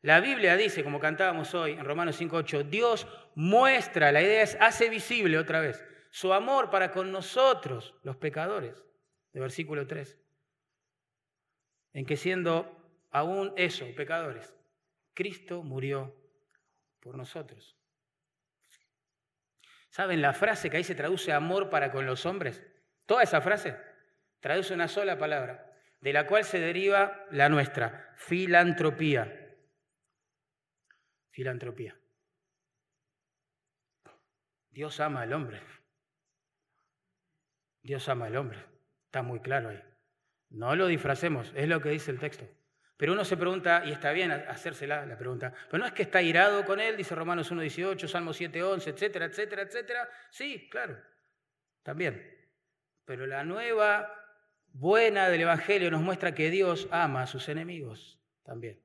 [0.00, 4.88] La Biblia dice, como cantábamos hoy en Romanos 5.8, Dios muestra, la idea es, hace
[4.88, 8.82] visible otra vez, su amor para con nosotros, los pecadores,
[9.40, 10.18] versículo 3,
[11.92, 14.54] en que siendo aún eso, pecadores,
[15.14, 16.14] Cristo murió
[17.00, 17.76] por nosotros.
[19.88, 22.62] ¿Saben la frase que ahí se traduce amor para con los hombres?
[23.06, 23.76] Toda esa frase
[24.40, 29.56] traduce una sola palabra, de la cual se deriva la nuestra, filantropía.
[31.30, 31.98] Filantropía.
[34.70, 35.62] Dios ama al hombre.
[37.82, 38.75] Dios ama al hombre.
[39.16, 39.82] Está muy claro ahí.
[40.50, 42.46] No lo disfracemos, es lo que dice el texto.
[42.98, 46.20] Pero uno se pregunta, y está bien hacérsela la pregunta, pero no es que está
[46.20, 50.10] irado con él, dice Romanos 1.18, Salmo 7.11, etcétera, etcétera, etcétera.
[50.28, 51.02] Sí, claro,
[51.82, 52.30] también.
[53.06, 54.12] Pero la nueva
[54.66, 58.84] buena del Evangelio nos muestra que Dios ama a sus enemigos también.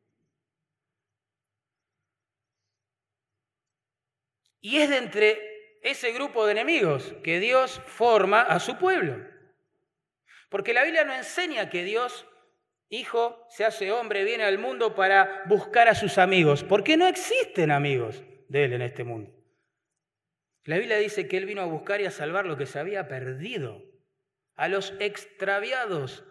[4.61, 9.29] Y es de entre ese grupo de enemigos que Dios forma a su pueblo.
[10.51, 12.27] Porque la Biblia no enseña que Dios
[12.89, 17.71] hijo, se hace hombre, viene al mundo para buscar a sus amigos, porque no existen
[17.71, 19.31] amigos de él en este mundo.
[20.65, 23.07] La Biblia dice que él vino a buscar y a salvar lo que se había
[23.07, 23.81] perdido,
[24.55, 26.25] a los extraviados,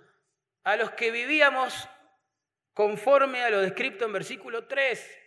[0.63, 1.89] a los que vivíamos
[2.75, 5.19] conforme a lo descrito en versículo 3.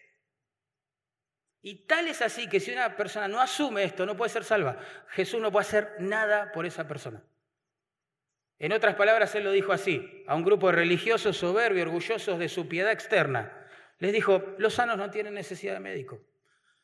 [1.64, 4.78] Y tal es así que si una persona no asume esto, no puede ser salva.
[5.08, 7.24] Jesús no puede hacer nada por esa persona.
[8.64, 12.48] En otras palabras, él lo dijo así, a un grupo de religiosos soberbios, orgullosos de
[12.48, 13.68] su piedad externa.
[14.00, 16.26] Les dijo, los sanos no tienen necesidad de médico.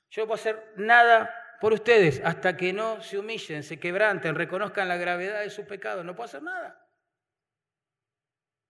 [0.09, 4.89] Yo no puedo hacer nada por ustedes hasta que no se humillen, se quebranten, reconozcan
[4.89, 6.03] la gravedad de su pecado.
[6.03, 6.85] No puedo hacer nada.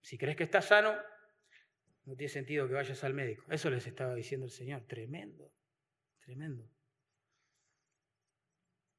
[0.03, 0.95] Si crees que estás sano,
[2.05, 3.43] no tiene sentido que vayas al médico.
[3.49, 4.85] Eso les estaba diciendo el Señor.
[4.85, 5.51] Tremendo,
[6.19, 6.63] tremendo.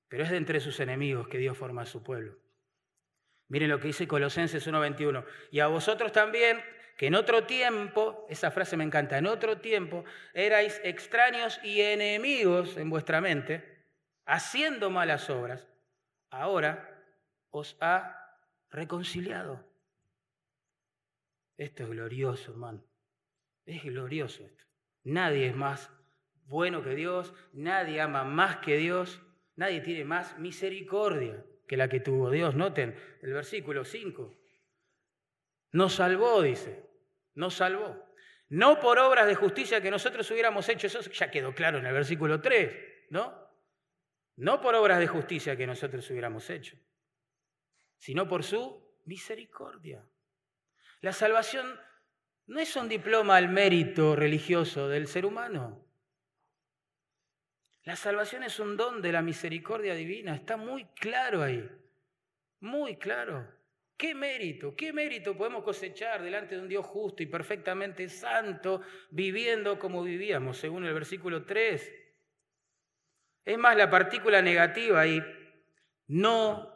[0.09, 2.50] Pero es de entre sus enemigos que Dios forma a su pueblo.
[3.51, 5.25] Miren lo que dice Colosenses 1.21.
[5.51, 6.63] Y a vosotros también,
[6.97, 12.77] que en otro tiempo, esa frase me encanta, en otro tiempo erais extraños y enemigos
[12.77, 13.89] en vuestra mente,
[14.25, 15.67] haciendo malas obras,
[16.31, 17.05] ahora
[17.51, 18.39] os ha
[18.71, 19.69] reconciliado.
[21.57, 22.85] Esto es glorioso, hermano.
[23.67, 24.65] Es glorioso esto.
[25.03, 25.91] Nadie es más
[26.45, 29.21] bueno que Dios, nadie ama más que Dios,
[29.57, 32.57] nadie tiene más misericordia que la que tuvo Dios.
[32.57, 34.37] Noten el versículo 5.
[35.71, 36.85] Nos salvó, dice,
[37.35, 38.13] nos salvó.
[38.49, 41.93] No por obras de justicia que nosotros hubiéramos hecho, eso ya quedó claro en el
[41.93, 43.49] versículo 3, ¿no?
[44.35, 46.77] No por obras de justicia que nosotros hubiéramos hecho,
[47.99, 50.05] sino por su misericordia.
[51.03, 51.79] La salvación
[52.47, 55.87] no es un diploma al mérito religioso del ser humano.
[57.85, 61.69] La salvación es un don de la misericordia divina, está muy claro ahí,
[62.61, 63.59] muy claro.
[63.97, 69.79] ¿Qué mérito, qué mérito podemos cosechar delante de un Dios justo y perfectamente santo, viviendo
[69.79, 71.93] como vivíamos, según el versículo 3?
[73.45, 75.23] Es más, la partícula negativa ahí,
[76.07, 76.75] no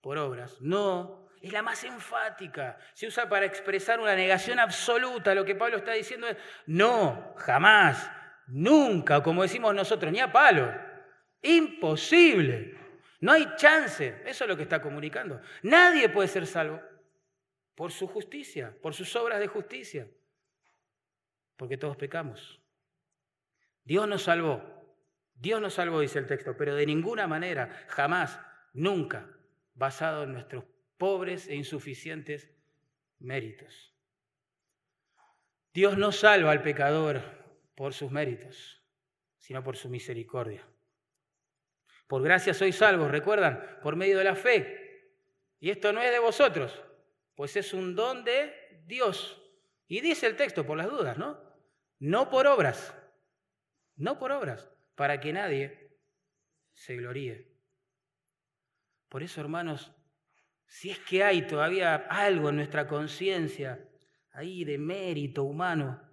[0.00, 2.78] por obras, no, es la más enfática.
[2.94, 5.34] Se usa para expresar una negación absoluta.
[5.34, 6.36] Lo que Pablo está diciendo es,
[6.66, 8.10] no, jamás,
[8.52, 10.70] Nunca, como decimos nosotros, ni a palo.
[11.40, 12.76] Imposible.
[13.20, 14.20] No hay chance.
[14.26, 15.40] Eso es lo que está comunicando.
[15.62, 16.78] Nadie puede ser salvo
[17.74, 20.06] por su justicia, por sus obras de justicia.
[21.56, 22.60] Porque todos pecamos.
[23.84, 24.62] Dios nos salvó.
[25.34, 28.38] Dios nos salvó, dice el texto, pero de ninguna manera, jamás,
[28.74, 29.30] nunca,
[29.72, 30.64] basado en nuestros
[30.98, 32.50] pobres e insuficientes
[33.18, 33.94] méritos.
[35.72, 37.41] Dios no salva al pecador
[37.74, 38.82] por sus méritos,
[39.38, 40.66] sino por su misericordia.
[42.06, 45.10] Por gracia sois salvos, recuerdan, por medio de la fe.
[45.58, 46.82] Y esto no es de vosotros,
[47.34, 49.40] pues es un don de Dios.
[49.86, 51.40] Y dice el texto, por las dudas, ¿no?
[51.98, 52.94] No por obras,
[53.96, 55.96] no por obras, para que nadie
[56.74, 57.52] se gloríe.
[59.08, 59.92] Por eso, hermanos,
[60.66, 63.88] si es que hay todavía algo en nuestra conciencia
[64.32, 66.10] ahí de mérito humano,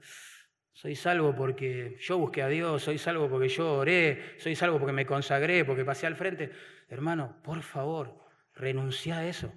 [0.82, 4.94] soy salvo porque yo busqué a Dios, soy salvo porque yo oré, soy salvo porque
[4.94, 6.52] me consagré, porque pasé al frente.
[6.88, 9.54] Hermano, por favor, renuncia a eso.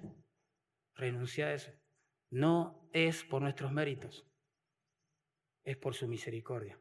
[0.95, 1.71] Renuncia a eso.
[2.29, 4.27] No es por nuestros méritos,
[5.63, 6.77] es por su misericordia.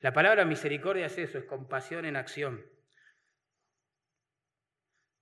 [0.00, 2.64] La palabra misericordia es eso, es compasión en acción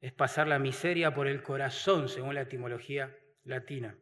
[0.04, 3.96] es pasar la miseria por el corazón, según la etimología latina.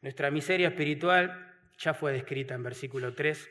[0.00, 3.48] Nuestra miseria espiritual ya fue descrita en versículo 3.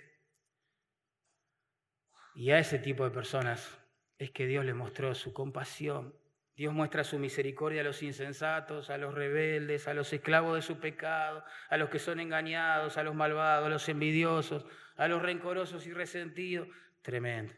[2.35, 3.79] Y a ese tipo de personas
[4.17, 6.15] es que Dios le mostró su compasión.
[6.55, 10.79] Dios muestra su misericordia a los insensatos, a los rebeldes, a los esclavos de su
[10.79, 14.65] pecado, a los que son engañados, a los malvados, a los envidiosos,
[14.97, 16.67] a los rencorosos y resentidos.
[17.01, 17.53] Tremendo.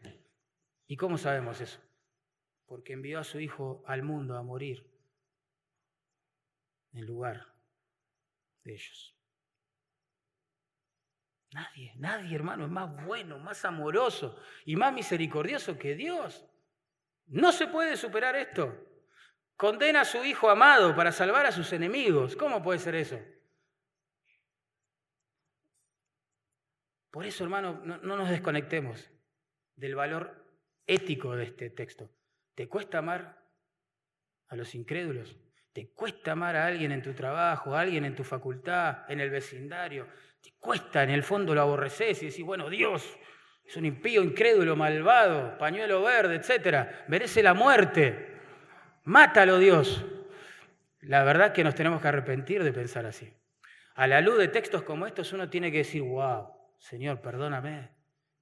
[0.88, 1.80] ¿Y cómo sabemos eso?
[2.72, 4.90] porque envió a su Hijo al mundo a morir
[6.94, 7.54] en lugar
[8.64, 9.14] de ellos.
[11.54, 16.46] Nadie, nadie, hermano, es más bueno, más amoroso y más misericordioso que Dios.
[17.28, 18.88] No se puede superar esto.
[19.58, 22.36] Condena a su Hijo amado para salvar a sus enemigos.
[22.36, 23.20] ¿Cómo puede ser eso?
[27.12, 29.12] Por eso, hermano, no, no nos desconectemos
[29.76, 30.46] del valor
[30.88, 32.10] ético de este texto.
[32.56, 33.46] ¿Te cuesta amar
[34.48, 35.36] a los incrédulos?
[35.74, 39.30] ¿Te cuesta amar a alguien en tu trabajo, a alguien en tu facultad, en el
[39.30, 40.08] vecindario?
[40.42, 43.18] ¿Te cuesta, en el fondo lo aborreces y decís, bueno, Dios
[43.66, 48.38] es un impío, incrédulo, malvado, pañuelo verde, etcétera, merece la muerte?
[49.06, 50.04] Mátalo, Dios.
[51.02, 53.34] La verdad que nos tenemos que arrepentir de pensar así.
[53.96, 57.92] A la luz de textos como estos uno tiene que decir, wow, Señor, perdóname,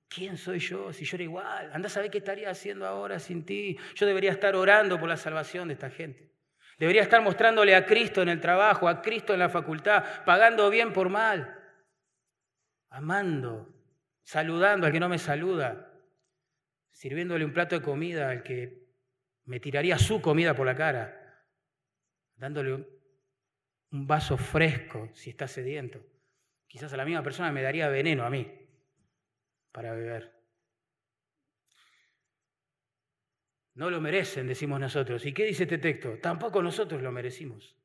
[0.10, 1.72] ¿Quién soy yo si yo era igual?
[1.72, 3.78] Anda a saber qué estaría haciendo ahora sin ti.
[3.94, 6.32] Yo debería estar orando por la salvación de esta gente.
[6.80, 10.94] Debería estar mostrándole a Cristo en el trabajo, a Cristo en la facultad, pagando bien
[10.94, 11.60] por mal,
[12.90, 13.68] amando,
[14.24, 15.94] saludando al que no me saluda,
[16.90, 18.88] sirviéndole un plato de comida al que
[19.44, 21.46] me tiraría su comida por la cara,
[22.36, 26.02] dándole un vaso fresco si está sediento.
[26.66, 28.50] Quizás a la misma persona me daría veneno a mí
[29.74, 30.39] para beber.
[33.80, 35.26] No lo merecen, decimos nosotros.
[35.26, 36.18] ¿Y qué dice este texto?
[36.18, 37.78] Tampoco nosotros lo merecimos.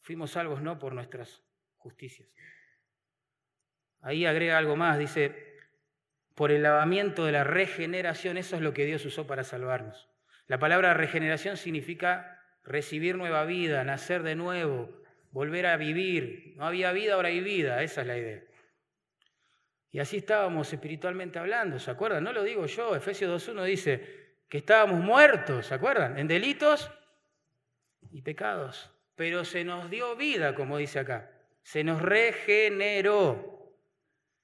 [0.00, 1.42] Fuimos salvos no por nuestras
[1.76, 2.26] justicias.
[4.00, 5.58] Ahí agrega algo más, dice,
[6.34, 10.08] por el lavamiento de la regeneración, eso es lo que Dios usó para salvarnos.
[10.46, 16.54] La palabra regeneración significa recibir nueva vida, nacer de nuevo, volver a vivir.
[16.56, 18.42] No había vida, ahora hay vida, esa es la idea.
[19.90, 22.24] Y así estábamos espiritualmente hablando, ¿se acuerdan?
[22.24, 26.18] No lo digo yo, Efesios 2.1 dice que estábamos muertos, ¿se acuerdan?
[26.18, 26.90] En delitos
[28.10, 28.90] y pecados.
[29.14, 31.30] Pero se nos dio vida, como dice acá.
[31.62, 33.76] Se nos regeneró.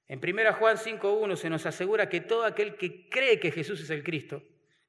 [0.07, 3.89] En 1 Juan 5.1 se nos asegura que todo aquel que cree que Jesús es
[3.89, 4.41] el Cristo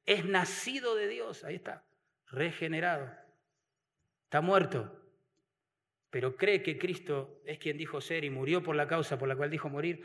[0.07, 1.43] es nacido de Dios.
[1.43, 1.85] Ahí está,
[2.29, 3.11] regenerado.
[4.25, 5.03] Está muerto,
[6.11, 9.35] pero cree que Cristo es quien dijo ser y murió por la causa por la
[9.35, 10.05] cual dijo morir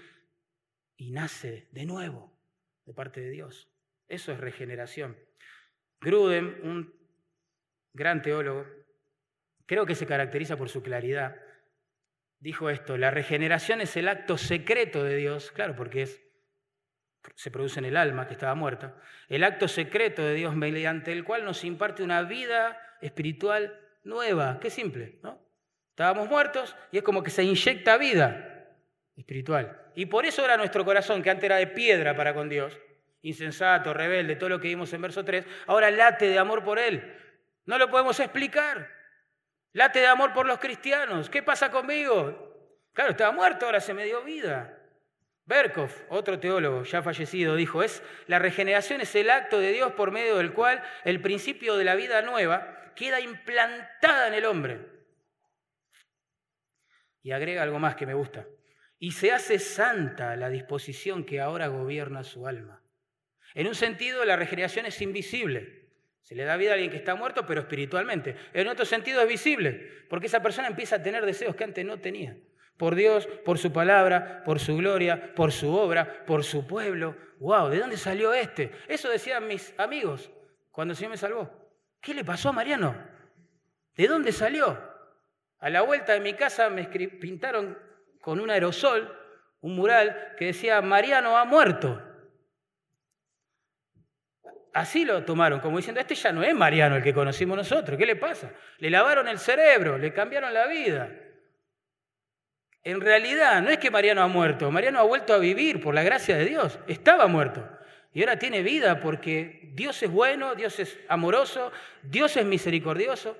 [0.97, 2.33] y nace de nuevo
[2.85, 3.69] de parte de Dios.
[4.07, 5.17] Eso es regeneración.
[6.01, 6.93] Gruden, un
[7.93, 8.65] gran teólogo,
[9.65, 11.35] creo que se caracteriza por su claridad,
[12.39, 16.21] dijo esto, la regeneración es el acto secreto de Dios, claro, porque es,
[17.35, 18.99] se produce en el alma que estaba muerta,
[19.29, 24.59] el acto secreto de Dios mediante el cual nos imparte una vida espiritual nueva.
[24.59, 25.41] Qué simple, ¿no?
[25.91, 28.67] Estábamos muertos y es como que se inyecta vida
[29.15, 29.91] espiritual.
[29.95, 32.77] Y por eso era nuestro corazón, que antes era de piedra para con Dios,
[33.23, 37.17] insensato, rebelde, todo lo que vimos en verso 3, ahora late de amor por Él.
[37.65, 38.89] No lo podemos explicar.
[39.71, 41.29] Late de amor por los cristianos.
[41.29, 42.77] ¿Qué pasa conmigo?
[42.93, 44.77] Claro, estaba muerto, ahora se me dio vida.
[45.45, 50.11] Berkov, otro teólogo ya fallecido, dijo, es la regeneración es el acto de Dios por
[50.11, 54.79] medio del cual el principio de la vida nueva queda implantada en el hombre.
[57.23, 58.45] Y agrega algo más que me gusta
[58.99, 62.82] y se hace santa la disposición que ahora gobierna su alma.
[63.53, 65.83] En un sentido, la regeneración es invisible.
[66.21, 68.35] Se le da vida a alguien que está muerto, pero espiritualmente.
[68.53, 71.99] En otro sentido es visible, porque esa persona empieza a tener deseos que antes no
[71.99, 72.37] tenía.
[72.77, 77.15] Por Dios, por su palabra, por su gloria, por su obra, por su pueblo.
[77.39, 77.69] ¡Wow!
[77.69, 78.71] ¿De dónde salió este?
[78.87, 80.31] Eso decían mis amigos
[80.71, 81.51] cuando el Señor me salvó.
[82.01, 82.95] ¿Qué le pasó a Mariano?
[83.95, 84.81] ¿De dónde salió?
[85.59, 87.77] A la vuelta de mi casa me pintaron
[88.21, 89.19] con un aerosol
[89.63, 92.01] un mural que decía Mariano ha muerto.
[94.73, 98.07] Así lo tomaron, como diciendo, este ya no es Mariano el que conocimos nosotros, ¿qué
[98.07, 98.51] le pasa?
[98.79, 101.11] Le lavaron el cerebro, le cambiaron la vida.
[102.83, 106.01] En realidad, no es que Mariano ha muerto, Mariano ha vuelto a vivir por la
[106.01, 107.69] gracia de Dios, estaba muerto.
[108.13, 111.71] Y ahora tiene vida porque Dios es bueno, Dios es amoroso,
[112.01, 113.37] Dios es misericordioso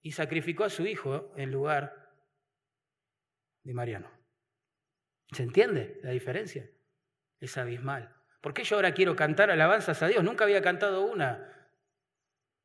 [0.00, 2.10] y sacrificó a su hijo en lugar
[3.62, 4.10] de Mariano.
[5.32, 6.68] ¿Se entiende la diferencia?
[7.40, 8.14] Es abismal.
[8.42, 10.22] ¿Por qué yo ahora quiero cantar alabanzas a Dios?
[10.22, 11.48] Nunca había cantado una.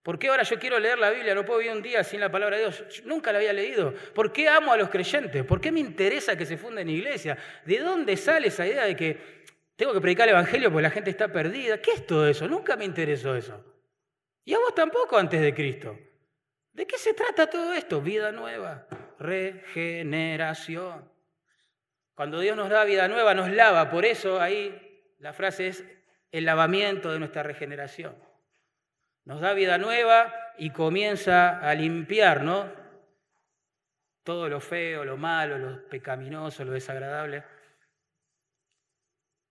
[0.02, 1.36] ¿Por qué ahora yo quiero leer la Biblia?
[1.36, 3.04] No puedo vivir un día sin la palabra de Dios.
[3.06, 3.94] nunca la había leído.
[4.16, 5.46] ¿Por qué amo a los creyentes?
[5.46, 7.38] ¿Por qué me interesa que se funden iglesia?
[7.64, 11.12] ¿De dónde sale esa idea de que tengo que predicar el Evangelio porque la gente
[11.12, 11.80] está perdida?
[11.80, 12.48] ¿Qué es todo eso?
[12.48, 13.64] Nunca me interesó eso.
[14.46, 16.00] Y a vos tampoco antes de Cristo.
[16.74, 18.02] ¿De qué se trata todo esto?
[18.02, 18.88] Vida nueva,
[19.20, 21.08] regeneración.
[22.16, 23.92] Cuando Dios nos da vida nueva, nos lava.
[23.92, 24.87] Por eso ahí
[25.20, 25.86] la frase es
[26.32, 28.16] el lavamiento de nuestra regeneración.
[29.24, 32.72] Nos da vida nueva y comienza a limpiar, ¿no?
[34.24, 37.44] Todo lo feo, lo malo, lo pecaminoso, lo desagradable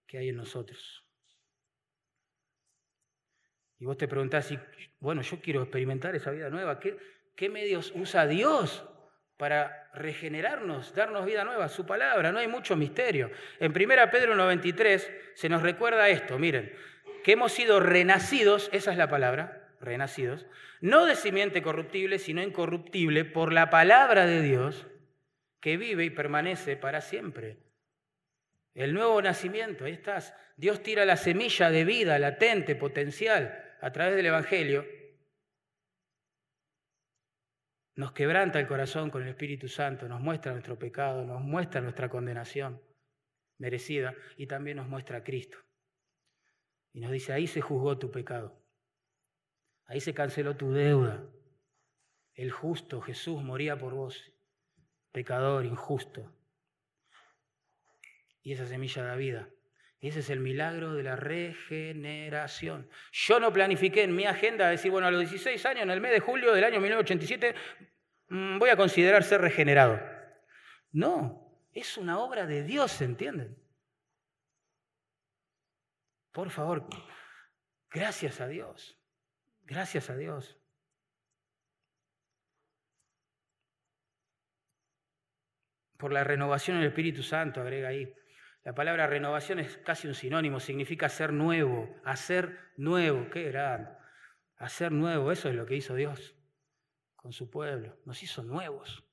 [0.06, 1.04] que hay en nosotros.
[3.78, 4.52] Y vos te preguntás,
[5.00, 6.96] bueno, yo quiero experimentar esa vida nueva, ¿qué,
[7.34, 8.86] qué medios usa Dios
[9.36, 13.30] para regenerarnos, darnos vida nueva, su palabra, no hay mucho misterio.
[13.60, 16.72] En 1 Pedro 93 se nos recuerda esto, miren,
[17.22, 20.46] que hemos sido renacidos, esa es la palabra, renacidos,
[20.80, 24.86] no de simiente corruptible, sino incorruptible, por la palabra de Dios,
[25.60, 27.58] que vive y permanece para siempre.
[28.74, 30.34] El nuevo nacimiento, ahí estás.
[30.56, 34.86] Dios tira la semilla de vida latente, potencial, a través del Evangelio,
[37.96, 42.10] nos quebranta el corazón con el Espíritu Santo, nos muestra nuestro pecado, nos muestra nuestra
[42.10, 42.82] condenación
[43.58, 45.58] merecida y también nos muestra a Cristo.
[46.92, 48.62] Y nos dice, ahí se juzgó tu pecado,
[49.86, 51.26] ahí se canceló tu deuda.
[52.34, 54.30] El justo Jesús moría por vos,
[55.10, 56.30] pecador, injusto.
[58.42, 59.48] Y esa semilla da vida.
[60.06, 62.88] Ese es el milagro de la regeneración.
[63.10, 66.12] Yo no planifiqué en mi agenda decir, bueno, a los 16 años, en el mes
[66.12, 67.54] de julio del año 1987,
[68.28, 70.00] mm, voy a considerar ser regenerado.
[70.92, 73.58] No, es una obra de Dios, ¿entienden?
[76.30, 76.86] Por favor,
[77.90, 78.96] gracias a Dios,
[79.64, 80.56] gracias a Dios.
[85.96, 88.14] Por la renovación del Espíritu Santo, agrega ahí.
[88.66, 93.90] La palabra renovación es casi un sinónimo, significa ser nuevo, hacer nuevo, qué grande.
[94.56, 96.34] Hacer nuevo, eso es lo que hizo Dios
[97.14, 99.04] con su pueblo, nos hizo nuevos.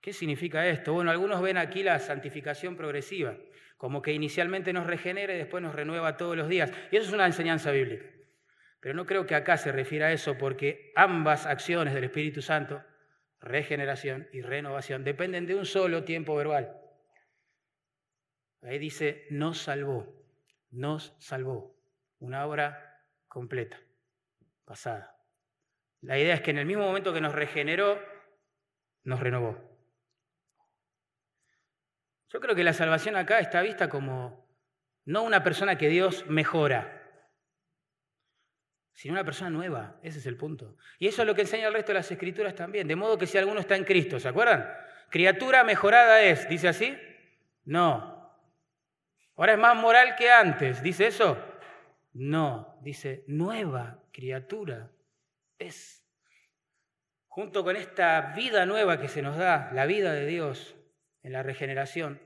[0.00, 0.92] ¿Qué significa esto?
[0.92, 3.36] Bueno, algunos ven aquí la santificación progresiva,
[3.76, 6.70] como que inicialmente nos regenera y después nos renueva todos los días.
[6.92, 8.06] Y eso es una enseñanza bíblica.
[8.78, 12.84] Pero no creo que acá se refiera a eso porque ambas acciones del Espíritu Santo,
[13.40, 16.81] regeneración y renovación, dependen de un solo tiempo verbal.
[18.62, 20.06] Ahí dice, nos salvó,
[20.70, 21.76] nos salvó.
[22.18, 23.80] Una obra completa,
[24.64, 25.16] pasada.
[26.00, 28.00] La idea es que en el mismo momento que nos regeneró,
[29.02, 29.58] nos renovó.
[32.28, 34.48] Yo creo que la salvación acá está vista como
[35.04, 37.00] no una persona que Dios mejora,
[38.94, 39.98] sino una persona nueva.
[40.02, 40.76] Ese es el punto.
[40.98, 42.86] Y eso es lo que enseña el resto de las escrituras también.
[42.86, 44.72] De modo que si alguno está en Cristo, ¿se acuerdan?
[45.10, 46.96] Criatura mejorada es, ¿dice así?
[47.64, 48.11] No,
[49.36, 50.82] Ahora es más moral que antes.
[50.82, 51.38] ¿Dice eso?
[52.12, 54.90] No, dice nueva criatura.
[55.58, 56.04] Es.
[57.28, 60.76] Junto con esta vida nueva que se nos da, la vida de Dios
[61.22, 62.20] en la regeneración,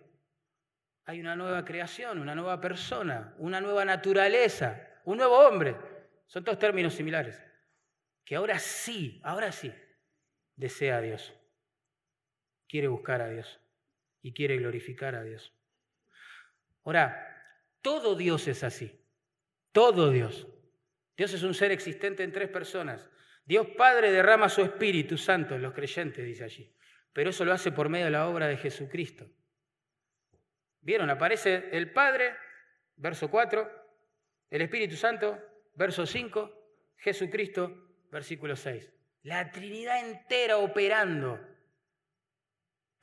[1.04, 5.76] hay una nueva creación, una nueva persona, una nueva naturaleza, un nuevo hombre.
[6.26, 7.40] Son todos términos similares.
[8.24, 9.72] Que ahora sí, ahora sí,
[10.57, 11.32] desea a Dios.
[12.66, 13.61] Quiere buscar a Dios
[14.20, 15.55] y quiere glorificar a Dios.
[16.87, 17.26] Ahora,
[17.82, 19.05] todo Dios es así.
[19.72, 20.47] Todo Dios.
[21.16, 23.11] Dios es un ser existente en tres personas.
[23.45, 26.72] Dios Padre derrama su Espíritu Santo en los creyentes, dice allí.
[27.12, 29.28] Pero eso lo hace por medio de la obra de Jesucristo.
[30.80, 31.11] ¿Vieron?
[31.11, 32.37] Aparece el Padre,
[32.95, 33.68] verso 4,
[34.51, 35.39] el Espíritu Santo,
[35.74, 36.53] verso 5,
[36.99, 38.93] Jesucristo, versículo 6.
[39.22, 41.41] La Trinidad entera operando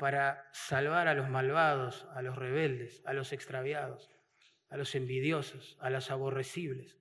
[0.03, 4.11] para salvar a los malvados, a los rebeldes, a los extraviados,
[4.67, 6.99] a los envidiosos, a los aborrecibles.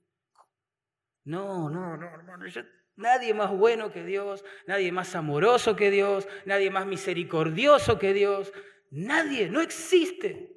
[1.24, 2.44] No, no, no, hermano.
[2.94, 8.52] nadie más bueno que Dios, nadie más amoroso que Dios, nadie más misericordioso que Dios.
[8.92, 10.54] Nadie, no existe.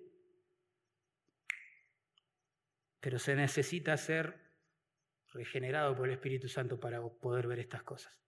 [3.00, 4.40] Pero se necesita ser
[5.34, 8.25] regenerado por el Espíritu Santo para poder ver estas cosas.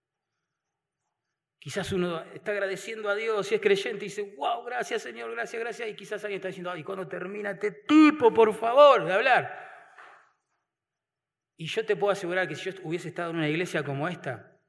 [1.59, 5.59] Quizás uno está agradeciendo a Dios y es creyente y dice, wow, gracias Señor, gracias,
[5.61, 5.89] gracias.
[5.89, 9.67] Y quizás alguien está diciendo, ay, ¿cuándo termina este tipo, por favor, de hablar?
[11.57, 14.61] Y yo te puedo asegurar que si yo hubiese estado en una iglesia como esta,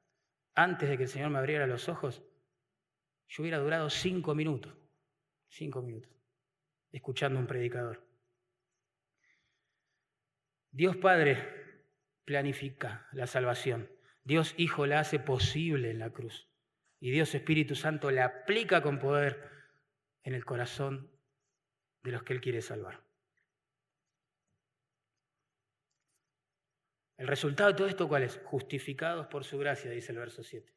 [0.54, 2.24] antes de que el Señor me abriera los ojos,
[3.28, 4.74] yo hubiera durado cinco minutos,
[5.48, 6.10] cinco minutos,
[6.90, 8.02] escuchando a un predicador.
[10.70, 11.84] Dios Padre
[12.24, 13.90] planifica la salvación.
[14.24, 16.47] Dios Hijo la hace posible en la cruz.
[17.00, 19.50] Y Dios Espíritu Santo la aplica con poder
[20.22, 21.10] en el corazón
[22.02, 23.02] de los que Él quiere salvar.
[27.16, 28.40] El resultado de todo esto, ¿cuál es?
[28.44, 30.72] Justificados por su gracia, dice el verso 7.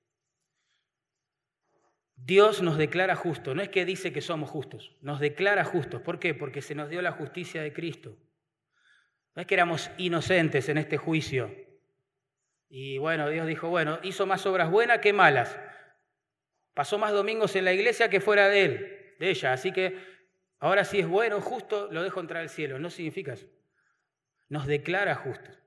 [2.15, 6.01] Dios nos declara justos, no es que dice que somos justos, nos declara justos.
[6.01, 6.33] ¿Por qué?
[6.33, 8.17] Porque se nos dio la justicia de Cristo.
[9.35, 11.55] No es que éramos inocentes en este juicio.
[12.69, 15.57] Y bueno, Dios dijo, bueno, hizo más obras buenas que malas.
[16.73, 19.53] Pasó más domingos en la iglesia que fuera de él, de ella.
[19.53, 19.97] Así que
[20.59, 22.79] ahora si es bueno, justo, lo dejo entrar al cielo.
[22.79, 23.47] No significa eso.
[24.49, 25.61] Nos declara justos.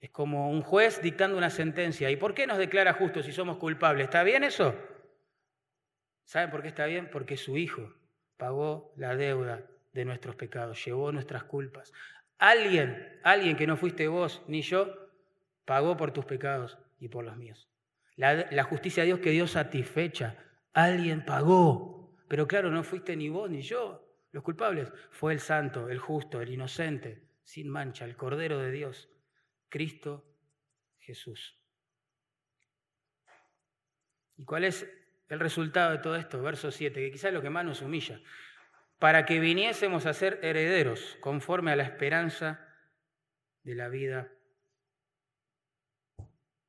[0.00, 2.10] Es como un juez dictando una sentencia.
[2.10, 4.04] ¿Y por qué nos declara justos si somos culpables?
[4.04, 4.74] ¿Está bien eso?
[6.24, 7.10] ¿Saben por qué está bien?
[7.10, 7.92] Porque su Hijo
[8.36, 11.92] pagó la deuda de nuestros pecados, llevó nuestras culpas.
[12.38, 15.10] Alguien, alguien que no fuiste vos ni yo,
[15.64, 17.69] pagó por tus pecados y por los míos.
[18.20, 20.36] La, justicia de Dios que Dios satisfecha.
[20.74, 22.18] Alguien pagó.
[22.28, 24.92] Pero claro, no fuiste ni vos ni yo los culpables.
[25.10, 29.08] Fue el santo, el justo, el inocente, sin mancha, el Cordero de Dios
[29.70, 30.26] Cristo
[30.98, 31.56] Jesús.
[34.36, 34.86] ¿Y cuál es
[35.30, 36.42] el resultado de todo esto?
[36.42, 38.20] Verso 7, que quizás es lo que más nos humilla.
[38.98, 42.68] Para que viniésemos a ser herederos conforme a la esperanza
[43.62, 44.30] de la vida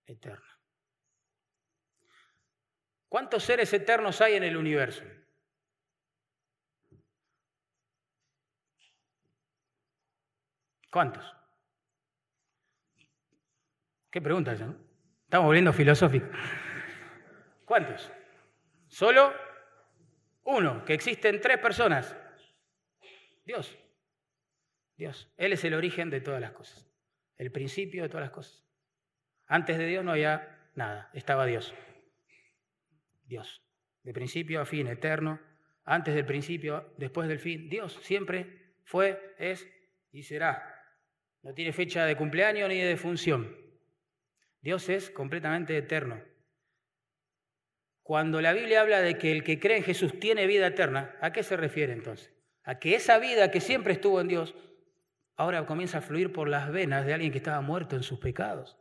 [0.05, 0.50] eterna.
[3.11, 5.03] ¿Cuántos seres eternos hay en el universo?
[10.89, 11.35] ¿Cuántos?
[14.09, 14.73] ¿Qué pregunta esa?
[15.25, 16.29] Estamos volviendo filosóficos.
[17.65, 18.09] ¿Cuántos?
[18.87, 19.33] Solo
[20.45, 22.15] uno, que existen tres personas.
[23.43, 23.77] Dios.
[24.95, 25.29] Dios.
[25.35, 26.89] Él es el origen de todas las cosas.
[27.35, 28.65] El principio de todas las cosas.
[29.47, 31.75] Antes de Dios no había nada, estaba Dios.
[33.31, 33.63] Dios.
[34.03, 35.39] De principio a fin, eterno.
[35.85, 37.69] Antes del principio, después del fin.
[37.69, 39.65] Dios siempre fue, es
[40.11, 40.61] y será.
[41.41, 43.55] No tiene fecha de cumpleaños ni de función.
[44.59, 46.21] Dios es completamente eterno.
[48.03, 51.31] Cuando la Biblia habla de que el que cree en Jesús tiene vida eterna, ¿a
[51.31, 52.33] qué se refiere entonces?
[52.63, 54.53] A que esa vida que siempre estuvo en Dios,
[55.37, 58.80] ahora comienza a fluir por las venas de alguien que estaba muerto en sus pecados.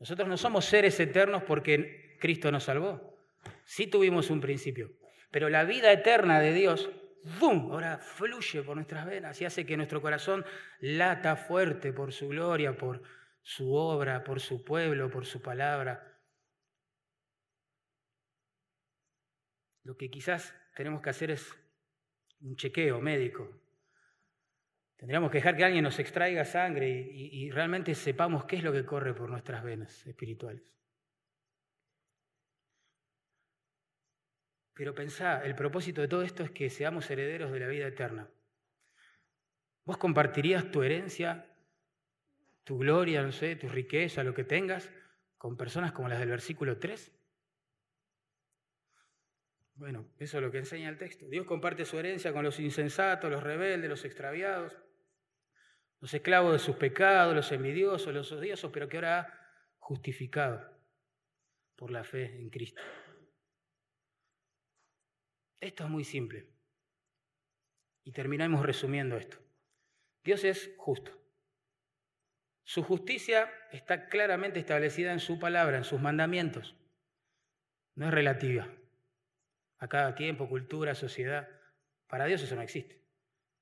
[0.00, 3.16] Nosotros no somos seres eternos porque Cristo nos salvó.
[3.64, 4.90] Sí tuvimos un principio,
[5.30, 6.90] pero la vida eterna de Dios,
[7.38, 10.44] ¡bum!, ahora fluye por nuestras venas y hace que nuestro corazón
[10.80, 13.02] lata fuerte por su gloria, por,
[13.42, 16.18] su obra, por su pueblo, por su palabra.
[19.82, 21.54] Lo que quizás tenemos que hacer es
[22.40, 23.59] un chequeo médico.
[25.00, 28.84] Tendríamos que dejar que alguien nos extraiga sangre y, realmente sepamos qué es lo que
[28.84, 30.62] corre por nuestras venas espirituales.
[34.74, 38.28] Pero pensá, el propósito de todo esto es que seamos herederos de la vida eterna.
[39.86, 41.46] ¿Vos compartirías tu herencia
[42.64, 44.92] tu gloria, no sé, tu riqueza, lo que tengas,
[45.38, 47.10] con personas como las del versículo 3?
[49.76, 51.26] Bueno, eso es lo que enseña el texto.
[51.26, 54.76] Dios comparte su herencia con los insensatos, los rebeldes, los extraviados,
[56.00, 59.40] los esclavos de sus pecados, los envidiosos, los odiosos, pero que ahora ha
[59.78, 60.78] justificado
[61.76, 62.82] por la fe en Cristo.
[65.60, 66.46] Esto es muy simple.
[68.04, 69.38] Y terminamos resumiendo esto.
[70.24, 71.12] Dios es justo.
[72.64, 76.76] Su justicia está claramente establecida en su palabra, en sus mandamientos.
[77.94, 78.72] No es relativa
[79.78, 81.48] a cada tiempo, cultura, sociedad.
[82.06, 82.99] Para Dios eso no existe.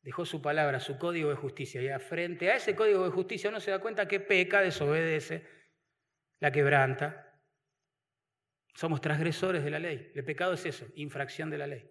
[0.03, 3.61] Dejó su palabra, su código de justicia, y frente a ese código de justicia uno
[3.61, 5.47] se da cuenta que peca, desobedece,
[6.41, 7.25] la quebranta.
[8.75, 10.13] Somos transgresores de la ley.
[10.15, 11.91] El pecado es eso, infracción de la ley.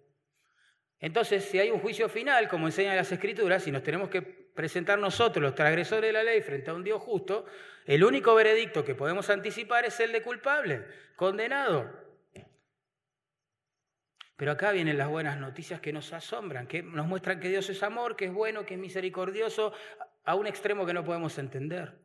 [1.00, 4.98] Entonces, si hay un juicio final, como enseñan las Escrituras, y nos tenemos que presentar
[4.98, 7.46] nosotros, los transgresores de la ley, frente a un Dios justo,
[7.84, 10.84] el único veredicto que podemos anticipar es el de culpable,
[11.14, 12.07] condenado.
[14.38, 17.82] Pero acá vienen las buenas noticias que nos asombran, que nos muestran que Dios es
[17.82, 19.72] amor, que es bueno, que es misericordioso,
[20.24, 21.98] a un extremo que no podemos entender.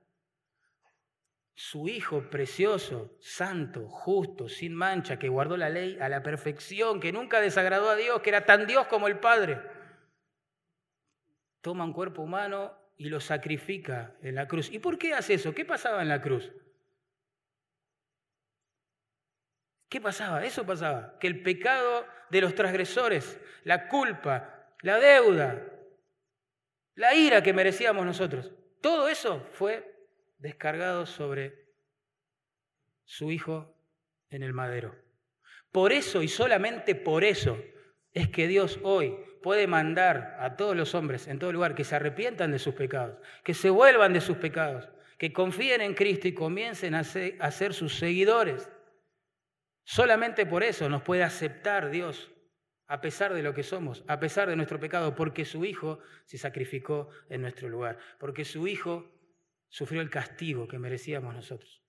[1.53, 7.11] Su Hijo precioso, santo, justo, sin mancha, que guardó la ley a la perfección, que
[7.11, 9.61] nunca desagradó a Dios, que era tan Dios como el Padre,
[11.61, 14.71] toma un cuerpo humano y lo sacrifica en la cruz.
[14.71, 15.53] ¿Y por qué hace eso?
[15.53, 16.51] ¿Qué pasaba en la cruz?
[19.93, 20.43] ¿Qué pasaba?
[20.43, 25.71] Eso pasaba, que el pecado de los transgresores, la culpa, la deuda,
[26.95, 31.75] la ira que merecíamos nosotros, todo eso fue descargado sobre
[33.03, 33.77] su Hijo
[34.31, 34.95] en el madero.
[35.71, 37.63] Por eso y solamente por eso
[38.13, 41.95] es que Dios hoy puede mandar a todos los hombres en todo lugar que se
[41.95, 44.89] arrepientan de sus pecados, que se vuelvan de sus pecados,
[45.19, 48.71] que confíen en Cristo y comiencen a ser, sus seguidores.
[49.83, 52.31] Solamente por eso nos puede aceptar Dios,
[52.87, 56.37] a pesar de lo que somos, a pesar de nuestro pecado, porque su Hijo se
[56.37, 59.11] sacrificó en nuestro lugar, porque su Hijo
[59.67, 61.83] sufrió el castigo que merecíamos nosotros.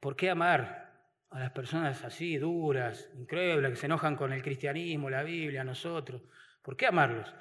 [0.00, 5.10] ¿Por qué amar a las personas así, duras, increíbles, que se enojan con el cristianismo,
[5.10, 6.22] la Biblia, nosotros?
[6.62, 7.34] ¿Por qué amarlos?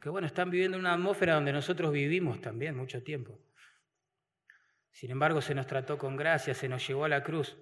[0.00, 3.38] Porque bueno, están viviendo una atmósfera donde nosotros vivimos también mucho tiempo.
[4.90, 7.58] Sin embargo, se nos trató con gracia, se nos llevó a la cruz.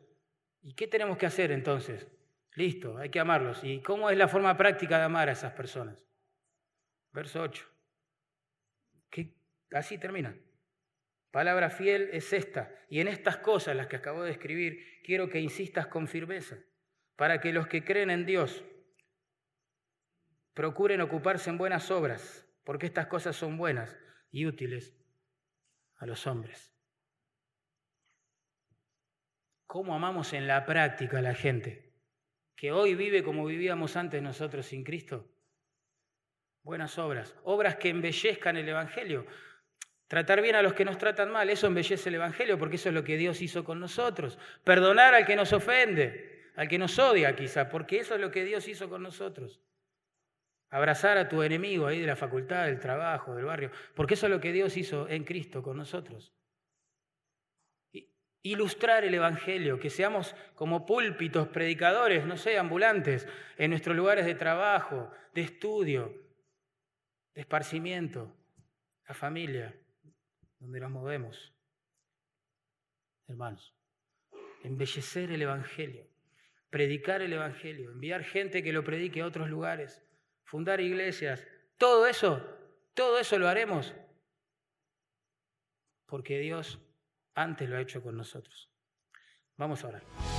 [0.62, 2.06] ¿Y qué tenemos que hacer entonces?
[2.54, 3.64] Listo, hay que amarlos.
[3.64, 6.06] ¿Y cómo es la forma práctica de amar a esas personas?
[7.10, 7.66] Verso 8.
[9.72, 10.36] Así termina.
[11.32, 12.72] Palabra fiel es esta.
[12.88, 16.56] Y en estas cosas, las que acabo de escribir, quiero que insistas con firmeza,
[17.16, 18.64] para que los que creen en Dios
[20.58, 23.96] procuren ocuparse en buenas obras, porque estas cosas son buenas
[24.32, 24.92] y útiles
[25.98, 26.74] a los hombres.
[29.68, 31.94] ¿Cómo amamos en la práctica a la gente?
[32.56, 35.30] que hoy vive como vivíamos antes nosotros sin Cristo?
[36.64, 39.26] Buenas obras, obras que embellezcan el Evangelio.
[40.08, 42.96] Tratar bien a los que nos tratan mal, eso embellece el Evangelio, porque eso es
[42.96, 44.40] lo que Dios hizo con nosotros.
[44.64, 48.44] Perdonar al que nos ofende, al que nos odia quizá, porque eso es lo que
[48.44, 49.60] Dios hizo con nosotros.
[50.70, 54.32] Abrazar a tu enemigo ahí de la facultad, del trabajo, del barrio, porque eso es
[54.32, 56.34] lo que Dios hizo en Cristo con nosotros
[58.42, 64.34] ilustrar el Evangelio, que seamos como púlpitos, predicadores, no sé, ambulantes, en nuestros lugares de
[64.34, 66.14] trabajo, de estudio,
[67.34, 68.34] de esparcimiento,
[69.06, 69.78] la familia,
[70.58, 71.54] donde nos movemos.
[73.26, 73.74] Hermanos,
[74.62, 76.08] embellecer el Evangelio,
[76.70, 80.02] predicar el Evangelio, enviar gente que lo predique a otros lugares,
[80.48, 81.44] fundar iglesias,
[81.76, 82.42] todo eso,
[82.94, 83.92] todo eso lo haremos
[86.06, 86.80] porque Dios
[87.34, 88.70] antes lo ha hecho con nosotros.
[89.56, 90.37] Vamos a orar.